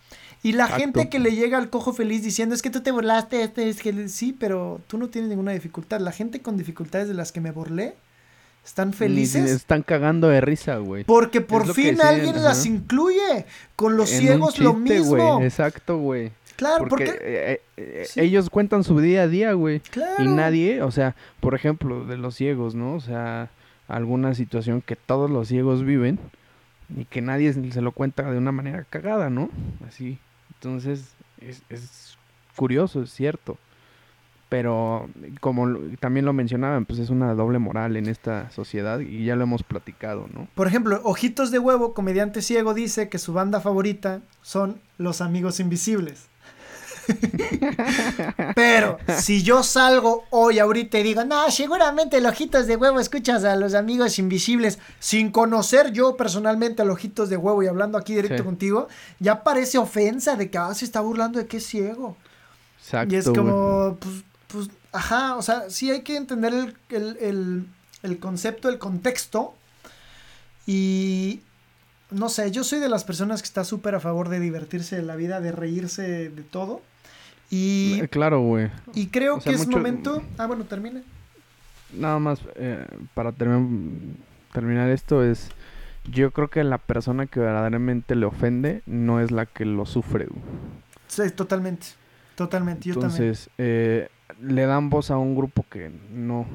[0.42, 3.44] Y la gente que le llega al cojo feliz diciendo es que tú te burlaste,
[3.44, 6.00] este es que sí, pero tú no tienes ninguna dificultad.
[6.00, 7.94] La gente con dificultades de las que me burlé
[8.64, 9.50] están felices.
[9.50, 11.04] están cagando de risa, güey.
[11.04, 13.46] Porque por fin alguien las incluye.
[13.76, 15.42] Con los ciegos lo mismo.
[15.42, 16.32] Exacto, güey.
[16.56, 19.80] Claro, porque, eh, eh, eh, ellos cuentan su día a día, güey.
[19.80, 20.22] Claro.
[20.22, 22.94] Y nadie, o sea, por ejemplo, de los ciegos, ¿no?
[22.94, 23.50] O sea,
[23.88, 26.20] alguna situación que todos los ciegos viven
[26.96, 29.50] y que nadie se lo cuenta de una manera cagada, ¿no?
[29.88, 30.18] Así.
[30.54, 32.16] Entonces, es, es
[32.54, 33.58] curioso, es cierto.
[34.52, 35.08] Pero
[35.40, 35.66] como
[35.98, 39.62] también lo mencionaban, pues es una doble moral en esta sociedad y ya lo hemos
[39.62, 40.46] platicado, ¿no?
[40.54, 45.58] Por ejemplo, Ojitos de Huevo, comediante ciego, dice que su banda favorita son Los Amigos
[45.58, 46.28] Invisibles.
[48.54, 53.44] Pero si yo salgo hoy ahorita y digo, no, seguramente el ojitos de huevo escuchas
[53.44, 57.96] a los amigos invisibles, sin conocer yo personalmente a los ojitos de huevo y hablando
[57.96, 58.88] aquí directo contigo,
[59.18, 62.18] ya parece ofensa de que ah, se está burlando de que es ciego.
[62.80, 63.14] Exacto.
[63.14, 66.52] Y es como, pues, pues, ajá, o sea, sí hay que entender
[66.90, 67.66] el, el,
[68.02, 69.54] el concepto, el contexto.
[70.66, 71.40] Y
[72.10, 75.02] no sé, yo soy de las personas que está súper a favor de divertirse de
[75.02, 76.82] la vida, de reírse de todo.
[77.50, 78.70] Y, eh, claro, güey.
[78.94, 80.22] Y creo que es momento...
[80.38, 81.02] Ah, bueno, termina.
[81.92, 85.48] Nada más, eh, para terminar esto es...
[86.10, 90.26] Yo creo que la persona que verdaderamente le ofende no es la que lo sufre.
[91.06, 91.88] Sí, totalmente.
[92.34, 94.08] Totalmente, yo Entonces, eh,
[94.40, 96.46] le dan voz a un grupo que no,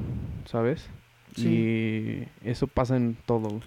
[0.45, 0.87] ¿sabes?
[1.35, 2.27] Sí.
[2.43, 3.61] Y eso pasa en todo.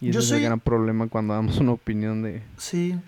[0.00, 2.42] Y ese es el gran problema cuando damos una opinión de...
[2.56, 2.98] Sí,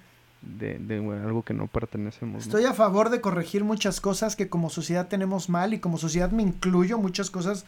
[0.42, 2.44] de, algo que no pertenecemos.
[2.44, 6.30] Estoy a favor de corregir muchas cosas que como sociedad tenemos mal y como sociedad
[6.30, 7.64] me incluyo, muchas cosas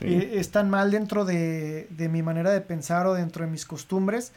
[0.00, 4.32] eh, están mal dentro de, mi manera de pensar o dentro de mis costumbres,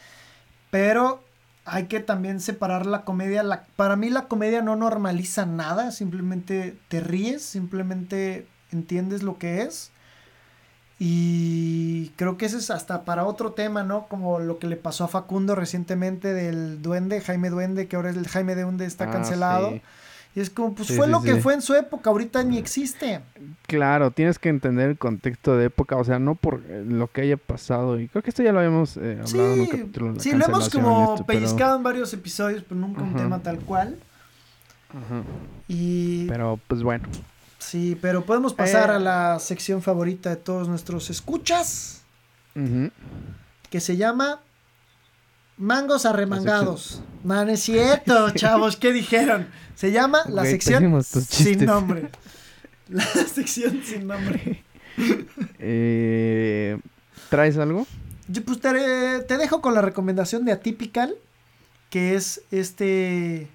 [0.69, 1.23] pero
[1.71, 3.43] hay que también separar la comedia.
[3.43, 9.63] La, para mí la comedia no normaliza nada, simplemente te ríes, simplemente entiendes lo que
[9.63, 9.91] es
[11.03, 14.05] y creo que ese es hasta para otro tema, ¿no?
[14.05, 18.27] Como lo que le pasó a Facundo recientemente del Duende, Jaime Duende, que ahora el
[18.27, 19.79] Jaime de Duende está ah, cancelado.
[20.33, 23.19] Y es como, pues fue lo que fue en su época, ahorita ni existe.
[23.67, 27.21] Claro, tienes que entender el contexto de época, o sea, no por eh, lo que
[27.21, 27.99] haya pasado.
[27.99, 30.19] Y creo que esto ya lo habíamos eh, hablado en un capítulo.
[30.19, 33.99] Sí, lo hemos como pellizcado en varios episodios, pero nunca un tema tal cual.
[34.89, 35.23] Ajá.
[35.67, 36.27] Y...
[36.27, 37.09] Pero, pues bueno.
[37.59, 38.99] Sí, pero podemos pasar a eh.
[39.01, 42.03] la sección favorita de todos nuestros escuchas.
[43.69, 44.41] Que se llama
[45.61, 47.03] Mangos arremangados.
[47.23, 49.47] No es cierto, chavos, ¿qué dijeron?
[49.75, 52.09] Se llama la sección sin nombre.
[52.89, 54.63] La sección sin nombre.
[55.59, 56.79] Eh,
[57.29, 57.85] ¿Traes algo?
[58.27, 61.13] Yo pues te, te dejo con la recomendación de Atypical,
[61.91, 63.47] que es este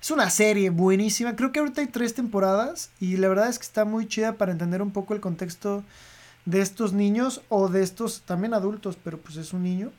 [0.00, 1.36] es una serie buenísima.
[1.36, 4.52] Creo que ahorita hay tres temporadas y la verdad es que está muy chida para
[4.52, 5.84] entender un poco el contexto
[6.46, 9.92] de estos niños o de estos también adultos, pero pues es un niño.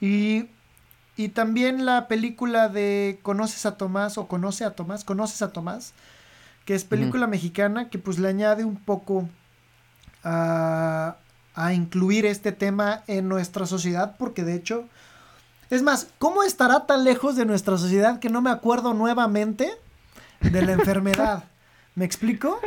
[0.00, 0.48] Y,
[1.18, 5.92] y también la película de Conoces a Tomás o Conoce a Tomás, Conoces a Tomás,
[6.64, 9.28] que es película mexicana que pues le añade un poco
[10.22, 11.16] a,
[11.56, 14.88] a incluir este tema en nuestra sociedad porque de hecho
[15.70, 19.72] es más, ¿cómo estará tan lejos de nuestra sociedad que no me acuerdo nuevamente
[20.40, 21.44] de la enfermedad?
[21.96, 22.60] ¿Me explico?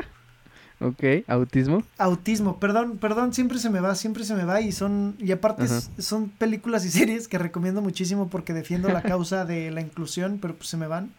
[0.81, 1.83] Ok, autismo.
[1.99, 5.67] Autismo, perdón, perdón, siempre se me va, siempre se me va y son, y aparte
[5.99, 10.55] son películas y series que recomiendo muchísimo porque defiendo la causa de la inclusión, pero
[10.55, 11.11] pues se me van.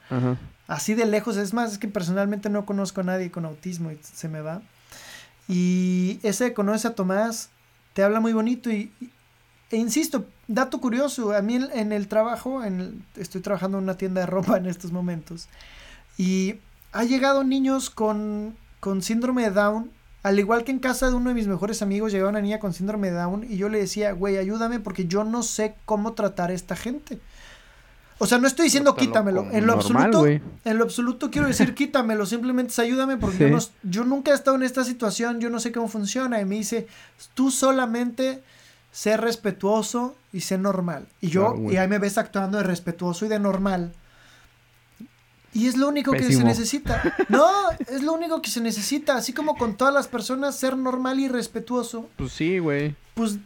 [0.66, 3.98] Así de lejos, es más, es que personalmente no conozco a nadie con autismo y
[4.02, 4.62] se me va.
[5.48, 7.50] Y ese conoce a Tomás
[7.92, 8.90] te habla muy bonito y,
[9.70, 14.22] e insisto, dato curioso, a mí en, el trabajo, en estoy trabajando en una tienda
[14.22, 15.48] de ropa en estos momentos
[16.18, 16.56] y
[16.92, 19.92] ha llegado niños con, con síndrome de Down,
[20.24, 22.72] al igual que en casa de uno de mis mejores amigos llegaba una niña con
[22.72, 26.50] síndrome de Down y yo le decía, güey, ayúdame porque yo no sé cómo tratar
[26.50, 27.20] a esta gente.
[28.18, 29.46] O sea, no estoy diciendo quítamelo.
[29.52, 32.26] En lo absoluto, en lo absoluto quiero decir quítamelo.
[32.26, 35.40] Simplemente ayúdame porque yo, nunca he estado en esta situación.
[35.40, 36.40] Yo no sé cómo funciona.
[36.40, 36.88] Y me dice,
[37.34, 38.42] tú solamente
[38.90, 41.06] sé respetuoso y sé normal.
[41.20, 43.92] Y yo, y ahí me ves actuando de respetuoso y de normal.
[45.54, 47.14] Y es lo único que se necesita.
[47.28, 47.46] No,
[47.88, 49.16] es lo único que se necesita.
[49.16, 52.08] Así como con todas las personas, ser normal y respetuoso.
[52.16, 52.94] Pues sí, güey.
[53.14, 53.38] Pues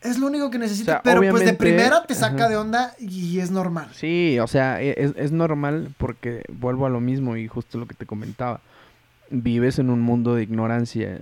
[0.00, 3.50] es lo único que necesita, pero pues de primera te saca de onda y es
[3.50, 3.88] normal.
[3.94, 7.86] Sí, o sea, e, es, es, normal porque vuelvo a lo mismo y justo lo
[7.86, 8.60] que te comentaba.
[9.30, 11.18] Vives en un mundo de ignorancia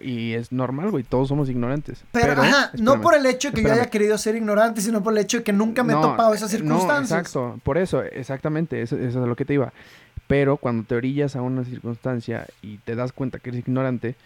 [0.00, 2.04] y es normal, güey, todos somos ignorantes.
[2.12, 5.12] Pero, ajá, no por el hecho de que yo haya querido ser ignorante, sino por
[5.12, 7.10] el hecho de que nunca me he topado esas circunstancias.
[7.10, 9.72] No, exacto, por eso, exactamente, eso, eso es a lo que te iba.
[10.26, 14.16] Pero cuando te orillas a una circunstancia y te das cuenta que eres ignorante,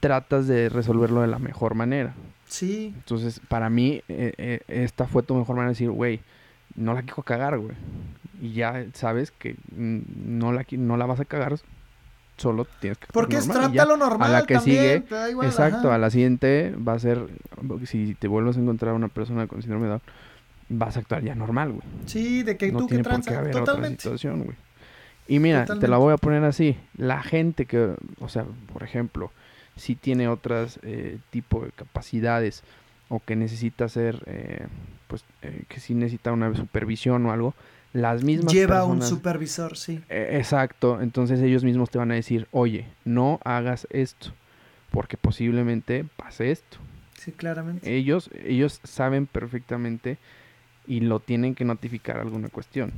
[0.00, 2.14] tratas de resolverlo de la mejor manera.
[2.46, 2.92] Sí.
[2.94, 6.20] Entonces, para mí, eh, eh, esta fue tu mejor manera de decir, güey,
[6.76, 7.74] no la quiero cagar, güey.
[8.40, 11.56] Y ya sabes que no la, no la vas a cagar,
[12.36, 14.22] solo tienes que Porque es normal.
[14.22, 15.04] A la que sigue,
[15.42, 17.26] exacto, a la siguiente va a ser,
[17.84, 20.02] si te vuelves a encontrar una persona con síndrome de Down,
[20.68, 21.82] vas a actuar ya normal, güey.
[22.06, 24.02] Sí, de que tú que transa, totalmente.
[24.02, 24.56] situación, güey.
[25.26, 26.76] Y mira, te la voy a poner así.
[26.96, 29.30] La gente que, o sea, por ejemplo,
[29.76, 32.62] si tiene otras eh, tipo de capacidades
[33.08, 34.66] o que necesita hacer, eh,
[35.06, 37.54] pues eh, que si necesita una supervisión o algo,
[37.94, 40.02] las mismas Lleva un supervisor, sí.
[40.08, 44.32] exacto, entonces ellos mismos te van a decir, oye, no hagas esto,
[44.90, 46.78] porque posiblemente pase esto.
[47.16, 47.94] Sí, claramente.
[47.96, 50.18] Ellos, ellos saben perfectamente
[50.88, 52.92] y lo tienen que notificar alguna cuestión.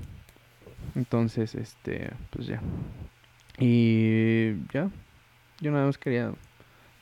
[0.94, 2.62] Entonces, este, pues ya.
[3.59, 4.88] Y ya,
[5.61, 6.32] yo nada más quería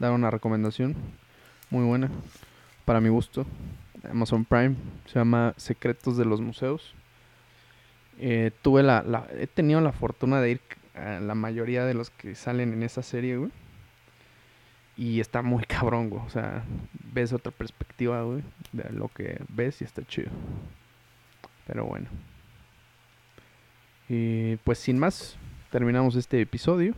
[0.01, 0.97] dar una recomendación
[1.71, 2.11] muy buena
[2.85, 3.47] para mi gusto.
[4.11, 4.75] Amazon Prime
[5.07, 6.93] se llama Secretos de los Museos.
[8.19, 10.61] Eh, tuve la, he tenido la fortuna de ir
[10.95, 13.51] a la mayoría de los que salen en esa serie, güey.
[14.97, 16.23] Y está muy cabrón, güey.
[16.25, 16.65] O sea,
[17.13, 18.43] ves otra perspectiva, güey,
[18.73, 20.31] de lo que ves y está chido.
[21.67, 22.07] Pero bueno.
[24.09, 25.37] Y pues sin más,
[25.71, 26.95] terminamos este episodio.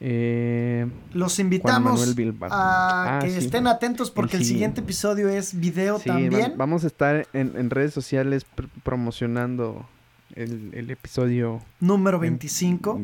[0.00, 6.54] Eh, Los invitamos a ah, que estén atentos porque el, siguiente episodio es video también.
[6.56, 8.44] vamos a estar en, redes sociales
[8.82, 9.88] promocionando
[10.34, 13.00] el, episodio número 25.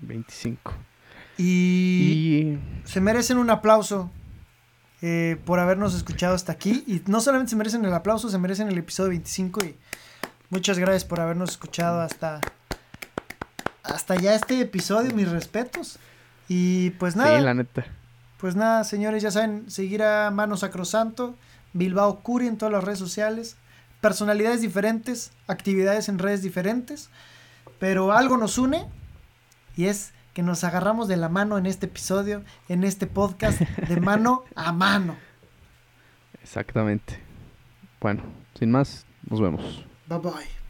[0.00, 0.72] 25.
[1.38, 4.10] Y, se merecen un aplauso
[5.02, 6.84] eh, por habernos escuchado hasta aquí.
[6.86, 9.64] Y no solamente se merecen el aplauso, se merecen el episodio 25.
[9.64, 9.76] Y
[10.50, 12.40] muchas gracias por habernos escuchado hasta,
[13.82, 15.14] hasta ya este episodio.
[15.14, 15.98] Mis respetos.
[16.48, 17.38] Y pues nada.
[17.38, 17.84] Sí, la neta.
[18.44, 21.34] Pues nada, señores, ya saben, seguir a Mano Sacrosanto,
[21.72, 23.56] Bilbao Curi en todas las redes sociales,
[24.04, 27.08] personalidades diferentes, actividades en redes diferentes,
[27.78, 28.86] pero algo nos une
[29.76, 34.00] y es que nos agarramos de la mano en este episodio, en este podcast, de
[34.02, 35.16] mano a mano.
[36.42, 37.18] Exactamente.
[37.98, 38.22] Bueno,
[38.58, 39.86] sin más, nos vemos.
[40.06, 40.63] Bye bye.